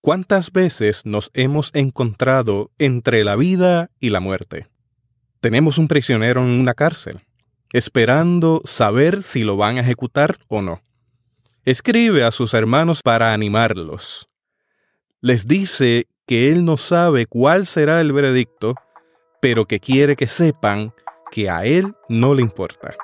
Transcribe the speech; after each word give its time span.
¿Cuántas 0.00 0.52
veces 0.52 1.04
nos 1.04 1.30
hemos 1.34 1.70
encontrado 1.74 2.70
entre 2.78 3.24
la 3.24 3.34
vida 3.34 3.90
y 3.98 4.10
la 4.10 4.20
muerte? 4.20 4.68
Tenemos 5.40 5.76
un 5.76 5.88
prisionero 5.88 6.40
en 6.40 6.50
una 6.50 6.74
cárcel, 6.74 7.20
esperando 7.72 8.62
saber 8.64 9.24
si 9.24 9.42
lo 9.42 9.56
van 9.56 9.76
a 9.76 9.80
ejecutar 9.80 10.36
o 10.48 10.62
no. 10.62 10.82
Escribe 11.64 12.22
a 12.22 12.30
sus 12.30 12.54
hermanos 12.54 13.02
para 13.02 13.32
animarlos. 13.32 14.28
Les 15.20 15.48
dice 15.48 16.06
que 16.26 16.48
él 16.48 16.64
no 16.64 16.76
sabe 16.76 17.26
cuál 17.26 17.66
será 17.66 18.00
el 18.00 18.12
veredicto, 18.12 18.74
pero 19.42 19.66
que 19.66 19.80
quiere 19.80 20.14
que 20.14 20.28
sepan 20.28 20.94
que 21.32 21.50
a 21.50 21.64
él 21.64 21.92
no 22.08 22.34
le 22.34 22.42
importa. 22.42 22.94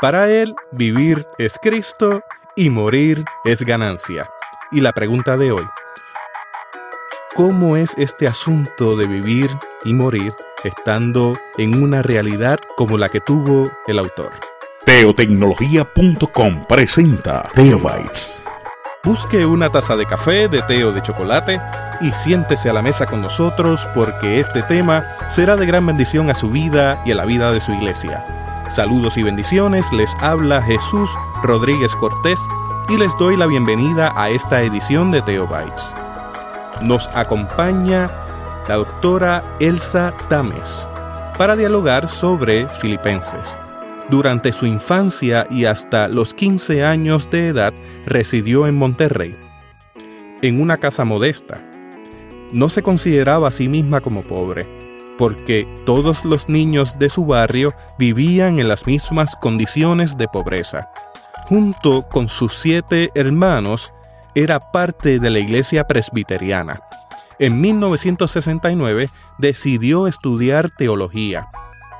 Para 0.00 0.28
él, 0.28 0.52
vivir 0.72 1.26
es 1.38 1.58
Cristo 1.62 2.22
y 2.56 2.70
morir 2.70 3.24
es 3.44 3.62
ganancia. 3.62 4.28
Y 4.72 4.80
la 4.80 4.92
pregunta 4.92 5.36
de 5.36 5.52
hoy, 5.52 5.64
¿cómo 7.34 7.76
es 7.76 7.94
este 7.96 8.26
asunto 8.26 8.96
de 8.96 9.06
vivir 9.06 9.50
y 9.84 9.94
morir 9.94 10.34
estando 10.64 11.32
en 11.56 11.82
una 11.82 12.02
realidad 12.02 12.58
como 12.76 12.98
la 12.98 13.08
que 13.08 13.20
tuvo 13.20 13.70
el 13.86 13.98
autor? 13.98 14.30
Teotecnología.com 14.84 16.64
presenta 16.68 17.48
Teobytes. 17.54 18.44
Busque 19.04 19.46
una 19.46 19.70
taza 19.70 19.96
de 19.96 20.06
café, 20.06 20.48
de 20.48 20.62
té 20.62 20.84
o 20.84 20.92
de 20.92 21.02
chocolate 21.02 21.60
y 22.00 22.12
siéntese 22.12 22.70
a 22.70 22.72
la 22.72 22.82
mesa 22.82 23.06
con 23.06 23.20
nosotros 23.20 23.88
porque 23.94 24.40
este 24.40 24.62
tema 24.62 25.04
será 25.30 25.56
de 25.56 25.66
gran 25.66 25.86
bendición 25.86 26.30
a 26.30 26.34
su 26.34 26.50
vida 26.50 27.02
y 27.04 27.12
a 27.12 27.14
la 27.14 27.24
vida 27.24 27.52
de 27.52 27.60
su 27.60 27.72
iglesia. 27.72 28.24
Saludos 28.68 29.16
y 29.16 29.22
bendiciones, 29.22 29.90
les 29.92 30.14
habla 30.20 30.62
Jesús 30.62 31.10
Rodríguez 31.42 31.94
Cortés 31.96 32.38
y 32.88 32.96
les 32.96 33.16
doy 33.18 33.36
la 33.36 33.46
bienvenida 33.46 34.12
a 34.16 34.30
esta 34.30 34.62
edición 34.62 35.10
de 35.10 35.22
Teobytes. 35.22 36.01
Nos 36.82 37.08
acompaña 37.14 38.08
la 38.68 38.74
doctora 38.74 39.44
Elsa 39.60 40.12
Tames 40.28 40.88
para 41.38 41.54
dialogar 41.54 42.08
sobre 42.08 42.66
Filipenses. 42.66 43.56
Durante 44.10 44.52
su 44.52 44.66
infancia 44.66 45.46
y 45.48 45.64
hasta 45.64 46.08
los 46.08 46.34
15 46.34 46.84
años 46.84 47.30
de 47.30 47.48
edad 47.48 47.72
residió 48.04 48.66
en 48.66 48.76
Monterrey, 48.76 49.36
en 50.42 50.60
una 50.60 50.76
casa 50.76 51.04
modesta. 51.04 51.62
No 52.52 52.68
se 52.68 52.82
consideraba 52.82 53.48
a 53.48 53.52
sí 53.52 53.68
misma 53.68 54.00
como 54.00 54.22
pobre, 54.22 54.66
porque 55.16 55.68
todos 55.86 56.24
los 56.24 56.48
niños 56.48 56.98
de 56.98 57.08
su 57.08 57.24
barrio 57.24 57.70
vivían 57.96 58.58
en 58.58 58.66
las 58.66 58.88
mismas 58.88 59.36
condiciones 59.36 60.18
de 60.18 60.26
pobreza. 60.26 60.90
Junto 61.46 62.08
con 62.08 62.28
sus 62.28 62.54
siete 62.54 63.10
hermanos, 63.14 63.92
era 64.34 64.60
parte 64.60 65.18
de 65.18 65.30
la 65.30 65.38
iglesia 65.38 65.84
presbiteriana. 65.84 66.80
En 67.38 67.60
1969 67.60 69.10
decidió 69.38 70.06
estudiar 70.06 70.70
teología, 70.70 71.48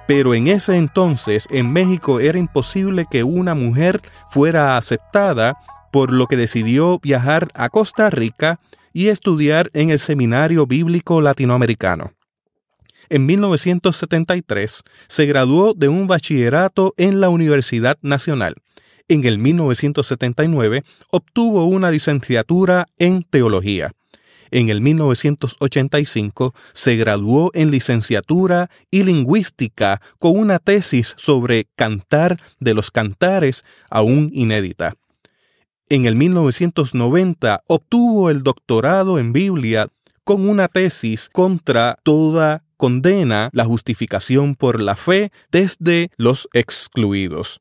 pero 0.07 0.35
en 0.35 0.49
ese 0.49 0.77
entonces 0.77 1.47
en 1.51 1.73
México 1.73 2.21
era 2.21 2.39
imposible 2.39 3.07
que 3.11 3.25
una 3.25 3.55
mujer 3.55 4.01
fuera 4.29 4.77
aceptada, 4.77 5.57
por 5.91 6.13
lo 6.13 6.27
que 6.27 6.37
decidió 6.37 6.99
viajar 6.99 7.49
a 7.55 7.69
Costa 7.69 8.09
Rica 8.11 8.61
y 8.93 9.09
estudiar 9.09 9.71
en 9.75 9.91
el 9.91 9.99
Seminario 9.99 10.67
Bíblico 10.67 11.21
Latinoamericano. 11.21 12.13
En 13.09 13.27
1973 13.27 14.85
se 15.07 15.27
graduó 15.27 15.75
de 15.75 15.89
un 15.89 16.07
bachillerato 16.07 16.95
en 16.97 17.21
la 17.21 17.29
Universidad 17.29 17.99
Nacional. 18.01 18.55
En 19.13 19.27
el 19.27 19.37
1979 19.37 20.85
obtuvo 21.11 21.67
una 21.67 21.91
licenciatura 21.91 22.87
en 22.97 23.25
teología. 23.25 23.93
En 24.51 24.71
el 24.71 24.81
1985 24.81 26.55
se 26.73 26.97
graduó 26.97 27.51
en 27.53 27.71
licenciatura 27.71 28.71
y 28.91 29.03
lingüística 29.03 30.01
con 30.19 30.39
una 30.39 30.59
tesis 30.59 31.15
sobre 31.19 31.67
cantar 31.77 32.41
de 32.59 32.73
los 32.73 32.91
cantares 32.91 33.67
aún 33.91 34.31
inédita. 34.33 34.95
En 35.91 36.07
el 36.07 36.17
1990 36.17 37.65
obtuvo 37.67 38.31
el 38.31 38.43
doctorado 38.43 39.19
en 39.19 39.35
Biblia 39.35 39.89
con 40.25 40.49
una 40.49 40.69
tesis 40.69 41.29
contra 41.31 41.99
toda 42.03 42.65
condena 42.79 43.51
la 43.53 43.67
justificación 43.67 44.55
por 44.55 44.81
la 44.81 44.97
fe 44.97 45.33
desde 45.51 46.11
los 46.17 46.49
excluidos. 46.55 47.61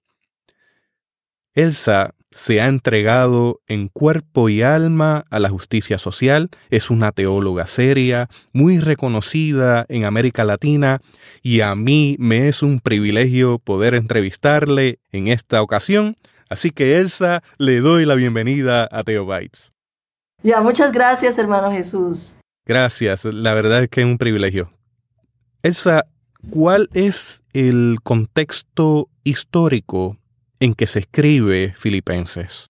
Elsa 1.54 2.14
se 2.32 2.62
ha 2.62 2.68
entregado 2.68 3.60
en 3.68 3.90
cuerpo 3.90 4.48
y 4.48 4.62
alma 4.62 5.26
a 5.30 5.40
la 5.40 5.50
justicia 5.50 5.98
social, 5.98 6.50
es 6.70 6.90
una 6.90 7.12
teóloga 7.12 7.66
seria, 7.66 8.30
muy 8.54 8.80
reconocida 8.80 9.86
en 9.90 10.06
América 10.06 10.46
Latina, 10.46 11.02
y 11.42 11.60
a 11.60 11.76
mí 11.76 12.16
me 12.20 12.48
es 12.48 12.64
un 12.64 12.80
privilegio 12.80 13.60
poder 13.60 13.96
entrevistarle 13.96 15.00
en 15.12 15.28
esta 15.28 15.62
ocasión. 15.62 16.16
Así 16.50 16.72
que 16.72 16.98
Elsa, 16.98 17.44
le 17.58 17.80
doy 17.82 18.06
la 18.06 18.16
bienvenida 18.16 18.88
a 18.90 19.04
Teobytes. 19.04 19.74
Ya, 20.44 20.62
muchas 20.62 20.92
gracias, 20.92 21.38
hermano 21.38 21.72
Jesús. 21.72 22.36
Gracias, 22.66 23.26
la 23.26 23.54
verdad 23.54 23.84
es 23.84 23.90
que 23.90 24.02
es 24.02 24.08
un 24.08 24.18
privilegio. 24.18 24.72
Elsa, 25.64 26.06
¿cuál 26.50 26.90
es 26.94 27.44
el 27.54 27.98
contexto 28.04 29.10
histórico 29.24 30.18
en 30.62 30.76
que 30.76 30.88
se 30.88 31.00
escribe 31.00 31.74
Filipenses? 31.76 32.68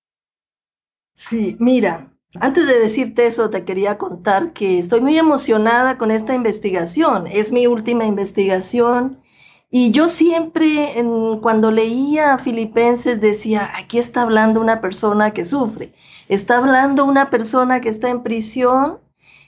Sí, 1.14 1.58
mira, 1.60 2.12
antes 2.40 2.66
de 2.66 2.80
decirte 2.80 3.28
eso, 3.28 3.50
te 3.50 3.66
quería 3.66 3.98
contar 3.98 4.54
que 4.54 4.80
estoy 4.80 5.02
muy 5.02 5.18
emocionada 5.18 5.98
con 5.98 6.10
esta 6.10 6.34
investigación. 6.34 7.28
Es 7.28 7.52
mi 7.52 7.68
última 7.68 8.06
investigación. 8.06 9.22
Y 9.70 9.92
yo 9.92 10.08
siempre, 10.08 10.96
cuando 11.42 11.72
leía 11.72 12.38
Filipenses, 12.38 13.20
decía, 13.22 13.70
aquí 13.78 14.00
está 14.00 14.22
hablando 14.22 14.62
una 14.62 14.82
persona 14.82 15.32
que 15.32 15.46
sufre. 15.46 15.94
Está 16.30 16.58
hablando 16.58 17.06
una 17.06 17.30
persona 17.30 17.82
que 17.82 17.90
está 17.90 18.10
en 18.10 18.24
prisión 18.24 19.00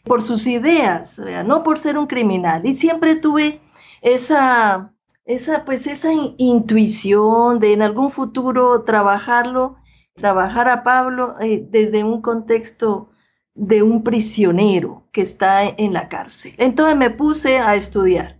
por 0.03 0.21
sus 0.21 0.47
ideas, 0.47 1.19
no 1.45 1.63
por 1.63 1.79
ser 1.79 1.97
un 1.97 2.07
criminal. 2.07 2.65
Y 2.65 2.75
siempre 2.75 3.15
tuve 3.15 3.61
esa, 4.01 4.92
esa, 5.25 5.65
pues 5.65 5.87
esa 5.87 6.11
intuición 6.37 7.59
de 7.59 7.73
en 7.73 7.81
algún 7.81 8.11
futuro 8.11 8.83
trabajarlo, 8.83 9.77
trabajar 10.15 10.67
a 10.69 10.83
Pablo 10.83 11.35
eh, 11.39 11.65
desde 11.69 12.03
un 12.03 12.21
contexto 12.21 13.09
de 13.55 13.83
un 13.83 14.03
prisionero 14.03 15.07
que 15.11 15.21
está 15.21 15.63
en 15.63 15.93
la 15.93 16.09
cárcel. 16.09 16.55
Entonces 16.57 16.97
me 16.97 17.09
puse 17.09 17.59
a 17.59 17.75
estudiar 17.75 18.39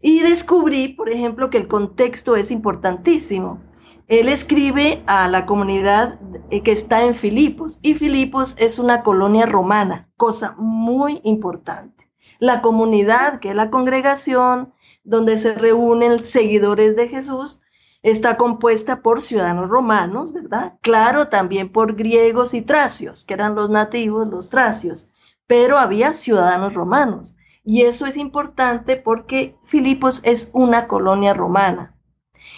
y 0.00 0.20
descubrí, 0.20 0.88
por 0.88 1.10
ejemplo, 1.10 1.50
que 1.50 1.58
el 1.58 1.68
contexto 1.68 2.36
es 2.36 2.50
importantísimo. 2.50 3.60
Él 4.06 4.28
escribe 4.28 5.02
a 5.06 5.28
la 5.28 5.46
comunidad 5.46 6.18
eh, 6.50 6.62
que 6.62 6.72
está 6.72 7.04
en 7.04 7.14
Filipos 7.14 7.78
y 7.82 7.94
Filipos 7.94 8.56
es 8.58 8.78
una 8.78 9.02
colonia 9.02 9.46
romana, 9.46 10.10
cosa 10.16 10.54
muy 10.58 11.20
importante. 11.22 12.10
La 12.38 12.62
comunidad, 12.62 13.40
que 13.40 13.50
es 13.50 13.54
la 13.54 13.70
congregación 13.70 14.72
donde 15.04 15.38
se 15.38 15.54
reúnen 15.54 16.24
seguidores 16.24 16.96
de 16.96 17.08
Jesús, 17.08 17.62
está 18.02 18.36
compuesta 18.36 19.02
por 19.02 19.20
ciudadanos 19.20 19.68
romanos, 19.68 20.32
¿verdad? 20.32 20.78
Claro, 20.80 21.28
también 21.28 21.70
por 21.70 21.96
griegos 21.96 22.54
y 22.54 22.62
tracios, 22.62 23.24
que 23.24 23.34
eran 23.34 23.54
los 23.54 23.70
nativos, 23.70 24.28
los 24.28 24.48
tracios, 24.48 25.12
pero 25.46 25.78
había 25.78 26.12
ciudadanos 26.12 26.74
romanos. 26.74 27.36
Y 27.64 27.82
eso 27.82 28.06
es 28.06 28.16
importante 28.16 28.96
porque 28.96 29.56
Filipos 29.64 30.20
es 30.24 30.50
una 30.52 30.88
colonia 30.88 31.34
romana. 31.34 31.94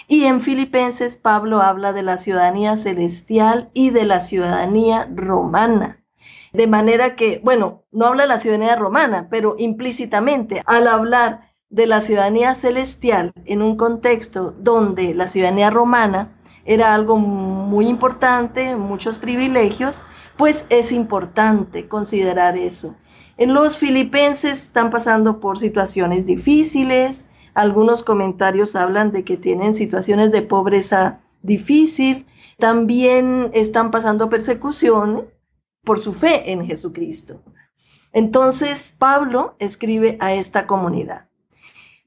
Y 0.06 0.24
en 0.24 0.40
Filipenses 0.40 1.16
Pablo 1.16 1.60
habla 1.60 1.92
de 1.92 2.02
la 2.02 2.18
ciudadanía 2.18 2.76
celestial 2.76 3.70
y 3.74 3.90
de 3.90 4.04
la 4.04 4.20
ciudadanía 4.20 5.08
romana. 5.14 6.04
De 6.52 6.66
manera 6.66 7.16
que, 7.16 7.40
bueno, 7.42 7.84
no 7.90 8.06
habla 8.06 8.24
de 8.24 8.28
la 8.28 8.38
ciudadanía 8.38 8.76
romana, 8.76 9.28
pero 9.30 9.54
implícitamente 9.58 10.62
al 10.66 10.86
hablar 10.86 11.51
de 11.72 11.86
la 11.86 12.02
ciudadanía 12.02 12.54
celestial 12.54 13.32
en 13.46 13.62
un 13.62 13.76
contexto 13.76 14.54
donde 14.58 15.14
la 15.14 15.26
ciudadanía 15.26 15.70
romana 15.70 16.38
era 16.64 16.94
algo 16.94 17.16
muy 17.16 17.88
importante, 17.88 18.76
muchos 18.76 19.18
privilegios, 19.18 20.04
pues 20.36 20.66
es 20.68 20.92
importante 20.92 21.88
considerar 21.88 22.56
eso. 22.56 22.94
En 23.38 23.54
los 23.54 23.78
filipenses 23.78 24.62
están 24.62 24.90
pasando 24.90 25.40
por 25.40 25.58
situaciones 25.58 26.26
difíciles, 26.26 27.26
algunos 27.54 28.02
comentarios 28.02 28.76
hablan 28.76 29.10
de 29.10 29.24
que 29.24 29.38
tienen 29.38 29.74
situaciones 29.74 30.30
de 30.30 30.42
pobreza 30.42 31.20
difícil. 31.42 32.26
También 32.58 33.50
están 33.54 33.90
pasando 33.90 34.28
persecución 34.28 35.26
por 35.82 35.98
su 35.98 36.12
fe 36.12 36.52
en 36.52 36.64
Jesucristo. 36.64 37.42
Entonces, 38.12 38.94
Pablo 38.98 39.56
escribe 39.58 40.16
a 40.20 40.34
esta 40.34 40.66
comunidad. 40.66 41.31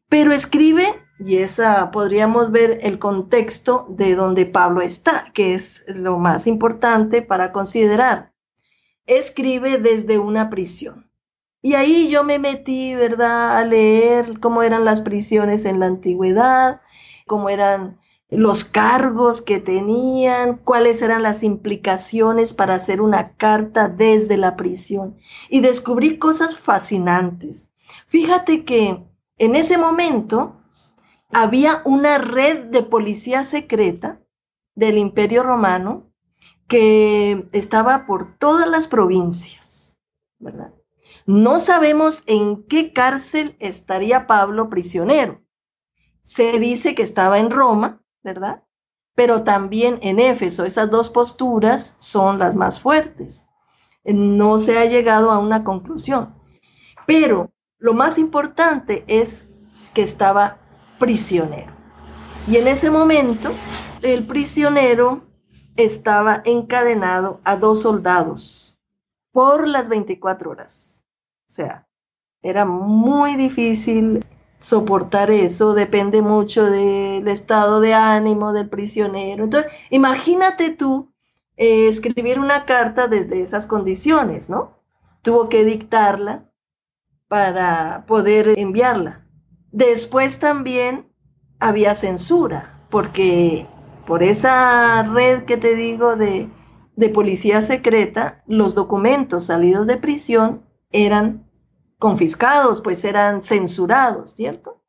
Pero 0.09 0.31
escribe, 0.33 1.01
y 1.19 1.37
esa 1.37 1.91
podríamos 1.91 2.51
ver 2.51 2.79
el 2.81 2.99
contexto 2.99 3.87
de 3.89 4.15
donde 4.15 4.45
Pablo 4.45 4.81
está, 4.81 5.31
que 5.33 5.53
es 5.53 5.83
lo 5.87 6.17
más 6.19 6.47
importante 6.47 7.21
para 7.21 7.51
considerar. 7.51 8.33
escribe 9.07 9.77
desde 9.77 10.17
una 10.17 10.49
prisión. 10.49 11.11
Y 11.61 11.73
ahí 11.73 12.09
yo 12.09 12.23
me 12.23 12.39
metí, 12.39 12.95
¿verdad?, 12.95 13.57
a 13.57 13.65
leer 13.65 14.39
cómo 14.39 14.63
eran 14.63 14.85
las 14.85 15.01
prisiones 15.01 15.65
en 15.65 15.79
la 15.79 15.87
antigüedad, 15.87 16.81
cómo 17.27 17.49
eran 17.49 17.99
los 18.29 18.63
cargos 18.63 19.41
que 19.41 19.59
tenían, 19.59 20.57
cuáles 20.57 21.01
eran 21.01 21.23
las 21.23 21.43
implicaciones 21.43 22.53
para 22.53 22.75
hacer 22.75 23.01
una 23.01 23.33
carta 23.33 23.87
desde 23.87 24.37
la 24.37 24.55
prisión. 24.55 25.17
Y 25.49 25.61
descubrí 25.61 26.17
cosas 26.17 26.57
fascinantes. 26.57 27.67
Fíjate 28.07 28.63
que 28.65 29.03
en 29.37 29.55
ese 29.55 29.77
momento 29.77 30.61
había 31.31 31.81
una 31.85 32.17
red 32.17 32.65
de 32.65 32.83
policía 32.83 33.43
secreta 33.43 34.21
del 34.75 34.97
Imperio 34.97 35.43
Romano 35.43 36.11
que 36.67 37.47
estaba 37.51 38.05
por 38.05 38.37
todas 38.37 38.67
las 38.67 38.87
provincias, 38.87 39.97
¿verdad? 40.39 40.73
No 41.25 41.59
sabemos 41.59 42.23
en 42.27 42.63
qué 42.67 42.93
cárcel 42.93 43.55
estaría 43.59 44.27
Pablo 44.27 44.69
prisionero. 44.69 45.41
Se 46.23 46.59
dice 46.59 46.95
que 46.95 47.03
estaba 47.03 47.39
en 47.39 47.51
Roma, 47.51 48.03
¿verdad? 48.23 48.63
Pero 49.15 49.43
también 49.43 49.99
en 50.01 50.19
Éfeso. 50.19 50.65
Esas 50.65 50.89
dos 50.91 51.09
posturas 51.09 51.95
son 51.99 52.37
las 52.37 52.55
más 52.55 52.79
fuertes. 52.79 53.47
No 54.03 54.59
se 54.59 54.77
ha 54.77 54.85
llegado 54.85 55.31
a 55.31 55.39
una 55.39 55.63
conclusión. 55.63 56.35
Pero 57.07 57.51
lo 57.85 57.93
más 57.93 58.17
importante 58.17 59.05
es 59.07 59.45
que 59.93 60.01
estaba 60.01 60.57
prisionero. 60.97 61.71
Y 62.47 62.57
en 62.57 62.67
ese 62.67 62.89
momento, 62.89 63.51
el 64.01 64.25
prisionero 64.25 65.21
estaba 65.75 66.41
encadenado 66.45 67.41
a 67.43 67.57
dos 67.57 67.83
soldados 67.83 68.75
por 69.31 69.67
las 69.67 69.87
24 69.87 70.49
horas. 70.49 71.05
O 71.47 71.51
sea, 71.51 71.87
era 72.41 72.65
muy 72.65 73.35
difícil 73.35 74.25
soportar 74.57 75.29
eso, 75.29 75.75
depende 75.75 76.23
mucho 76.23 76.65
del 76.65 77.27
estado 77.27 77.81
de 77.81 77.93
ánimo 77.93 78.51
del 78.51 78.67
prisionero. 78.67 79.43
Entonces, 79.43 79.71
imagínate 79.91 80.71
tú 80.71 81.13
eh, 81.55 81.87
escribir 81.87 82.39
una 82.39 82.65
carta 82.65 83.07
desde 83.07 83.43
esas 83.43 83.67
condiciones, 83.67 84.49
¿no? 84.49 84.71
Tuvo 85.21 85.49
que 85.49 85.63
dictarla 85.63 86.49
para 87.27 88.05
poder 88.07 88.53
enviarla. 88.57 89.27
Después 89.71 90.39
también 90.39 91.11
había 91.59 91.95
censura, 91.95 92.85
porque 92.89 93.67
por 94.05 94.23
esa 94.23 95.03
red 95.03 95.43
que 95.43 95.57
te 95.57 95.75
digo 95.75 96.15
de, 96.15 96.49
de 96.95 97.09
policía 97.09 97.61
secreta, 97.61 98.43
los 98.47 98.75
documentos 98.75 99.45
salidos 99.45 99.87
de 99.87 99.97
prisión 99.97 100.65
eran 100.91 101.49
confiscados, 101.97 102.81
pues 102.81 103.03
eran 103.03 103.43
censurados, 103.43 104.31
¿cierto? 104.31 104.83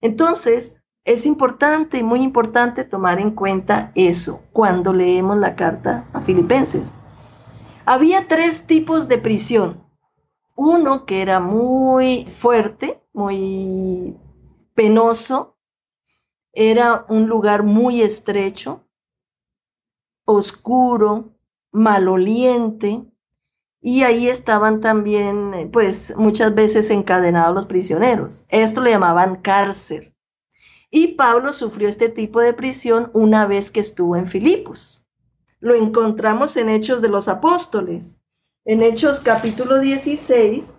Entonces, 0.00 0.76
es 1.04 1.26
importante, 1.26 2.02
muy 2.02 2.22
importante 2.22 2.84
tomar 2.84 3.18
en 3.18 3.32
cuenta 3.32 3.90
eso 3.94 4.42
cuando 4.52 4.92
leemos 4.92 5.36
la 5.36 5.56
carta 5.56 6.06
a 6.12 6.20
Filipenses. 6.20 6.92
Había 7.84 8.28
tres 8.28 8.66
tipos 8.66 9.08
de 9.08 9.18
prisión. 9.18 9.82
Uno 10.54 11.06
que 11.06 11.22
era 11.22 11.40
muy 11.40 12.26
fuerte, 12.26 13.02
muy 13.12 14.16
penoso, 14.74 15.56
era 16.52 17.06
un 17.08 17.26
lugar 17.28 17.62
muy 17.62 18.02
estrecho, 18.02 18.86
oscuro, 20.24 21.34
maloliente, 21.70 23.04
y 23.84 24.04
ahí 24.04 24.28
estaban 24.28 24.80
también, 24.80 25.70
pues 25.72 26.14
muchas 26.16 26.54
veces 26.54 26.88
encadenados 26.90 27.52
los 27.52 27.66
prisioneros. 27.66 28.44
Esto 28.48 28.80
le 28.80 28.90
llamaban 28.90 29.42
cárcel. 29.42 30.14
Y 30.88 31.14
Pablo 31.14 31.52
sufrió 31.52 31.88
este 31.88 32.08
tipo 32.08 32.40
de 32.40 32.52
prisión 32.52 33.10
una 33.12 33.46
vez 33.46 33.72
que 33.72 33.80
estuvo 33.80 34.14
en 34.14 34.28
Filipos. 34.28 35.04
Lo 35.58 35.74
encontramos 35.74 36.56
en 36.56 36.68
Hechos 36.68 37.02
de 37.02 37.08
los 37.08 37.26
Apóstoles. 37.26 38.18
En 38.64 38.80
Hechos 38.82 39.18
capítulo 39.18 39.80
16, 39.80 40.78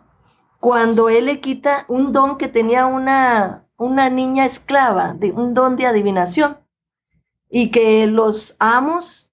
cuando 0.62 1.10
él 1.10 1.26
le 1.26 1.42
quita 1.42 1.86
un 1.90 2.14
don 2.14 2.38
que 2.38 2.48
tenía 2.48 2.86
una 2.86 3.64
una 3.78 4.10
niña 4.10 4.46
esclava, 4.46 5.14
de 5.14 5.32
un 5.32 5.54
don 5.54 5.76
de 5.76 5.86
adivinación, 5.86 6.58
y 7.50 7.72
que 7.72 8.08
los 8.08 8.56
amos, 8.60 9.32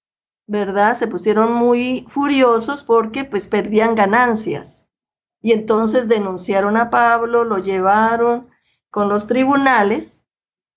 ¿verdad? 0.49 0.97
Se 0.97 1.06
pusieron 1.06 1.52
muy 1.52 2.06
furiosos 2.08 2.82
porque 2.82 3.25
pues 3.25 3.47
perdían 3.47 3.94
ganancias. 3.94 4.88
Y 5.41 5.52
entonces 5.52 6.08
denunciaron 6.08 6.76
a 6.76 6.91
Pablo, 6.91 7.44
lo 7.44 7.58
llevaron 7.58 8.49
con 8.91 9.08
los 9.08 9.29
tribunales 9.29 10.25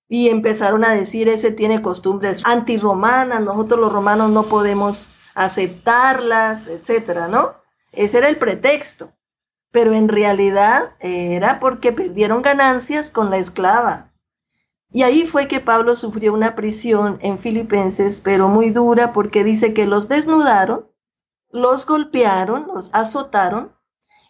y 0.08 0.30
empezaron 0.30 0.86
a 0.86 0.94
decir, 0.94 1.28
ese 1.28 1.52
tiene 1.52 1.82
costumbres 1.82 2.44
antirromanas, 2.46 3.42
nosotros 3.42 3.80
los 3.80 3.92
romanos 3.92 4.30
no 4.30 4.44
podemos 4.44 5.12
aceptarlas, 5.34 6.68
etcétera, 6.68 7.28
¿no? 7.28 7.63
Ese 7.94 8.18
era 8.18 8.28
el 8.28 8.38
pretexto 8.38 9.14
pero 9.74 9.96
en 9.96 10.08
realidad 10.08 10.92
era 11.00 11.60
porque 11.60 11.92
perdieron 11.92 12.44
ganancias 12.44 13.10
con 13.10 13.32
la 13.32 13.40
esclava. 13.40 14.14
Y 14.92 15.02
ahí 15.02 15.26
fue 15.26 15.48
que 15.48 15.60
Pablo 15.60 15.96
sufrió 15.96 16.32
una 16.32 16.54
prisión 16.54 17.18
en 17.22 17.40
Filipenses, 17.40 18.22
pero 18.22 18.48
muy 18.50 18.70
dura, 18.70 19.14
porque 19.14 19.44
dice 19.44 19.74
que 19.74 19.88
los 19.88 20.08
desnudaron, 20.08 20.92
los 21.50 21.88
golpearon, 21.88 22.68
los 22.68 22.94
azotaron 22.94 23.76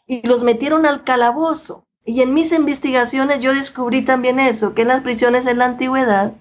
y 0.07 0.25
los 0.25 0.43
metieron 0.43 0.85
al 0.85 1.03
calabozo. 1.03 1.89
Y 2.05 2.21
en 2.21 2.33
mis 2.33 2.53
investigaciones 2.53 3.41
yo 3.41 3.53
descubrí 3.53 4.01
también 4.01 4.39
eso, 4.39 4.73
que 4.73 4.83
en 4.83 4.87
las 4.87 5.01
prisiones 5.01 5.45
en 5.45 5.57
la 5.57 5.65
antigüedad 5.65 6.35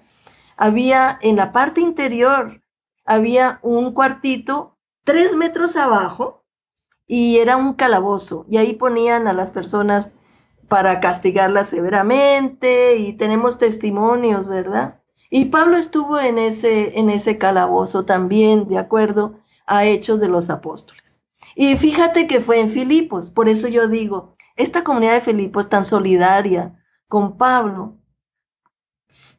había 0.55 1.19
en 1.21 1.35
la 1.35 1.51
parte 1.51 1.81
interior, 1.81 2.61
había 3.03 3.59
un 3.63 3.93
cuartito 3.93 4.77
tres 5.03 5.35
metros 5.35 5.75
abajo, 5.75 6.42
y 7.15 7.37
era 7.37 7.57
un 7.57 7.73
calabozo 7.73 8.47
y 8.49 8.57
ahí 8.57 8.73
ponían 8.73 9.27
a 9.27 9.33
las 9.33 9.51
personas 9.51 10.13
para 10.67 10.99
castigarlas 10.99 11.69
severamente 11.69 12.97
y 12.97 13.13
tenemos 13.13 13.59
testimonios, 13.59 14.47
¿verdad? 14.47 14.99
Y 15.29 15.45
Pablo 15.45 15.77
estuvo 15.77 16.19
en 16.19 16.39
ese, 16.39 16.97
en 16.97 17.11
ese 17.11 17.37
calabozo 17.37 18.03
también, 18.05 18.67
de 18.67 18.79
acuerdo 18.79 19.35
a 19.67 19.85
Hechos 19.85 20.19
de 20.19 20.27
los 20.27 20.49
Apóstoles. 20.49 21.21
Y 21.55 21.77
fíjate 21.77 22.25
que 22.25 22.41
fue 22.41 22.59
en 22.59 22.69
Filipos, 22.69 23.29
por 23.29 23.47
eso 23.47 23.67
yo 23.67 23.87
digo, 23.87 24.35
esta 24.55 24.83
comunidad 24.83 25.13
de 25.13 25.21
Filipos 25.21 25.69
tan 25.69 25.85
solidaria 25.85 26.83
con 27.07 27.37
Pablo, 27.37 27.99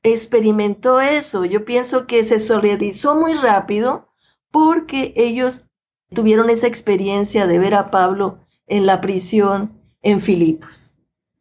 experimentó 0.05 1.01
eso. 1.01 1.45
Yo 1.45 1.65
pienso 1.65 2.07
que 2.07 2.23
se 2.23 2.39
solidarizó 2.39 3.17
muy 3.17 3.35
rápido 3.35 4.13
porque 4.53 5.13
ellos 5.17 5.67
tuvieron 6.13 6.51
esa 6.51 6.67
experiencia 6.67 7.47
de 7.47 7.59
ver 7.59 7.75
a 7.75 7.91
Pablo 7.91 8.39
en 8.67 8.87
la 8.87 9.01
prisión 9.01 9.81
en 10.03 10.21
Filipos. 10.21 10.95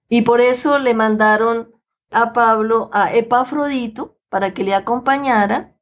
Y 0.10 0.22
por 0.22 0.41
eso 0.41 0.79
le 0.79 0.93
mandaron 0.93 1.74
a 2.12 2.34
Pablo 2.34 2.89
a 2.93 3.13
Epafrodito 3.13 4.17
para 4.29 4.53
que 4.53 4.63
le 4.63 4.75
acompañara 4.75 5.75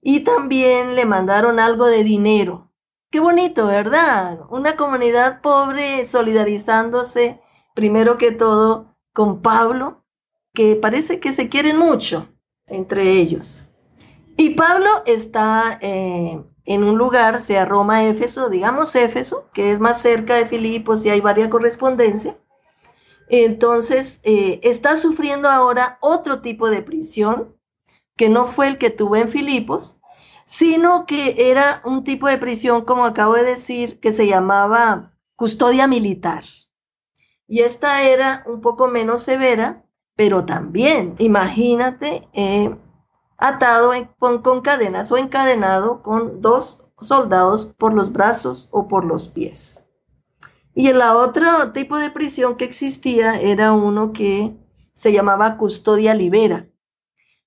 y 0.00 0.20
también 0.20 0.94
le 0.94 1.04
mandaron 1.04 1.58
algo 1.58 1.86
de 1.86 2.04
dinero. 2.04 2.72
Qué 3.10 3.20
bonito, 3.20 3.66
¿verdad? 3.66 4.40
Una 4.50 4.76
comunidad 4.76 5.40
pobre 5.40 6.04
solidarizándose 6.04 7.40
primero 7.74 8.18
que 8.18 8.32
todo 8.32 8.96
con 9.12 9.40
Pablo, 9.40 10.04
que 10.52 10.76
parece 10.76 11.20
que 11.20 11.32
se 11.32 11.48
quieren 11.48 11.78
mucho 11.78 12.28
entre 12.66 13.12
ellos. 13.12 13.64
Y 14.36 14.50
Pablo 14.50 15.02
está 15.06 15.78
eh, 15.80 16.42
en 16.66 16.84
un 16.84 16.98
lugar, 16.98 17.40
sea 17.40 17.64
Roma, 17.64 18.04
Éfeso, 18.04 18.48
digamos 18.50 18.94
Éfeso, 18.94 19.48
que 19.52 19.72
es 19.72 19.80
más 19.80 20.02
cerca 20.02 20.34
de 20.34 20.46
Filipos 20.46 21.04
y 21.04 21.10
hay 21.10 21.20
varias 21.20 21.48
correspondencia. 21.48 22.36
Entonces, 23.28 24.20
eh, 24.24 24.60
está 24.62 24.96
sufriendo 24.96 25.48
ahora 25.48 25.98
otro 26.00 26.40
tipo 26.42 26.68
de 26.70 26.82
prisión, 26.82 27.56
que 28.16 28.28
no 28.28 28.46
fue 28.46 28.68
el 28.68 28.78
que 28.78 28.90
tuvo 28.90 29.16
en 29.16 29.28
Filipos, 29.28 29.98
sino 30.44 31.06
que 31.06 31.50
era 31.50 31.82
un 31.84 32.04
tipo 32.04 32.28
de 32.28 32.38
prisión, 32.38 32.84
como 32.84 33.04
acabo 33.04 33.34
de 33.34 33.42
decir, 33.42 34.00
que 34.00 34.12
se 34.12 34.26
llamaba 34.26 35.12
custodia 35.34 35.86
militar. 35.86 36.44
Y 37.48 37.60
esta 37.60 38.02
era 38.02 38.42
un 38.46 38.60
poco 38.60 38.88
menos 38.88 39.22
severa, 39.22 39.84
pero 40.16 40.44
también, 40.44 41.14
imagínate, 41.18 42.28
eh, 42.32 42.74
atado 43.38 43.92
con, 44.18 44.60
cadenas 44.60 45.10
o 45.12 45.16
encadenado 45.16 46.02
con 46.02 46.40
dos 46.40 46.86
soldados 47.00 47.64
por 47.64 47.92
los 47.92 48.12
brazos 48.12 48.68
o 48.72 48.88
por 48.88 49.04
los 49.04 49.28
pies. 49.28 49.84
Y 50.74 50.88
el 50.88 51.00
otro 51.00 51.72
tipo 51.72 51.98
de 51.98 52.10
prisión 52.10 52.56
que 52.56 52.64
existía 52.64 53.40
era 53.40 53.72
uno 53.72 54.12
que 54.12 54.56
se 54.94 55.12
llamaba 55.12 55.56
custodia 55.56 56.14
libera. 56.14 56.68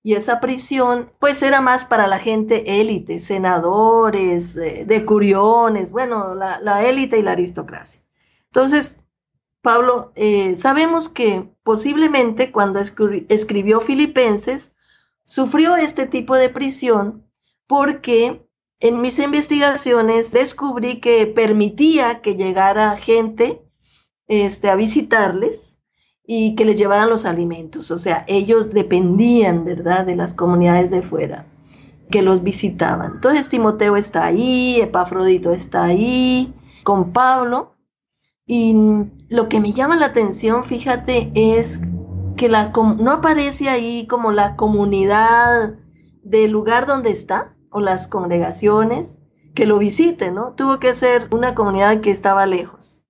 y 0.02 0.14
esa 0.14 0.40
prisión 0.40 1.12
pues 1.20 1.42
era 1.44 1.62
más 1.62 1.84
para 1.86 2.08
la 2.08 2.20
gente 2.20 2.80
élite, 2.80 3.20
senadores, 3.20 4.56
eh, 4.56 4.86
decuriones, 4.88 5.92
bueno, 5.92 6.36
la 6.36 6.86
élite 6.86 7.20
y 7.20 7.22
la 7.22 7.32
aristocracia. 7.32 8.02
Entonces, 8.46 9.04
Pablo, 9.62 10.12
eh, 10.16 10.56
sabemos 10.56 11.10
que 11.10 11.50
posiblemente 11.64 12.52
cuando 12.52 12.80
escribió 12.80 13.82
Filipenses, 13.82 14.74
sufrió 15.30 15.76
este 15.76 16.08
tipo 16.08 16.36
de 16.36 16.50
prisión 16.50 17.24
porque 17.68 18.50
en 18.80 19.00
mis 19.00 19.20
investigaciones 19.20 20.32
descubrí 20.32 21.00
que 21.00 21.28
permitía 21.28 22.22
que 22.22 22.36
llegara 22.36 22.98
gente 22.98 23.62
este, 24.28 24.72
a 24.72 24.76
visitarles 24.76 25.80
y 26.26 26.56
que 26.56 26.66
les 26.66 26.80
llevaran 26.80 27.12
los 27.12 27.26
alimentos. 27.26 27.92
O 27.92 28.00
sea, 28.00 28.26
ellos 28.28 28.72
dependían, 28.72 29.66
¿verdad?, 29.66 30.04
de 30.04 30.16
las 30.16 30.34
comunidades 30.34 30.90
de 30.90 31.04
fuera 31.04 31.46
que 32.10 32.24
los 32.24 32.42
visitaban. 32.42 33.12
Entonces 33.16 33.50
Timoteo 33.50 33.98
está 33.98 34.26
ahí, 34.26 34.82
Epafrodito 34.82 35.52
está 35.52 35.84
ahí, 35.84 36.56
con 36.84 37.14
Pablo, 37.14 37.76
y 38.48 38.76
lo 39.28 39.48
que 39.48 39.60
me 39.60 39.74
llama 39.74 39.96
la 39.96 40.08
atención, 40.08 40.66
fíjate, 40.66 41.32
es 41.36 41.82
que 42.40 42.48
la, 42.48 42.72
no 42.72 43.12
aparece 43.12 43.68
ahí 43.68 44.08
como 44.08 44.32
la 44.32 44.56
comunidad 44.56 45.74
del 46.24 46.52
lugar 46.52 46.86
donde 46.86 47.10
está 47.10 47.54
o 47.70 47.82
las 47.82 48.08
congregaciones 48.08 49.18
que 49.54 49.66
lo 49.66 49.78
visiten, 49.78 50.36
¿no? 50.36 50.54
Tuvo 50.54 50.80
que 50.80 50.94
ser 50.94 51.28
una 51.34 51.54
comunidad 51.54 52.00
que 52.00 52.12
estaba 52.12 52.46
lejos. 52.46 53.04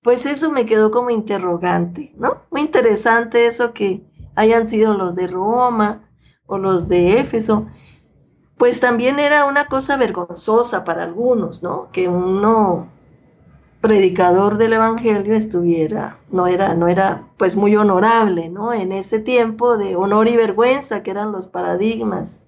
Pues 0.00 0.26
eso 0.26 0.52
me 0.52 0.64
quedó 0.64 0.92
como 0.92 1.10
interrogante, 1.10 2.14
¿no? 2.18 2.42
Muy 2.52 2.60
interesante 2.60 3.46
eso 3.46 3.72
que 3.72 4.06
hayan 4.36 4.68
sido 4.68 4.94
los 4.94 5.16
de 5.16 5.26
Roma 5.26 6.08
o 6.46 6.58
los 6.58 6.86
de 6.86 7.18
Éfeso. 7.18 7.66
Pues 8.56 8.78
también 8.78 9.18
era 9.18 9.46
una 9.46 9.66
cosa 9.66 9.96
vergonzosa 9.96 10.84
para 10.84 11.02
algunos, 11.02 11.64
¿no? 11.64 11.90
Que 11.90 12.06
uno 12.06 12.92
predicador 13.80 14.58
del 14.58 14.72
evangelio 14.72 15.34
estuviera, 15.34 16.18
no 16.30 16.46
era, 16.46 16.74
no 16.74 16.88
era 16.88 17.28
pues 17.36 17.56
muy 17.56 17.76
honorable, 17.76 18.48
¿no? 18.48 18.72
En 18.72 18.92
ese 18.92 19.20
tiempo 19.20 19.76
de 19.78 19.96
honor 19.96 20.28
y 20.28 20.36
vergüenza 20.36 21.02
que 21.02 21.10
eran 21.10 21.32
los 21.32 21.48
paradigmas 21.48 22.40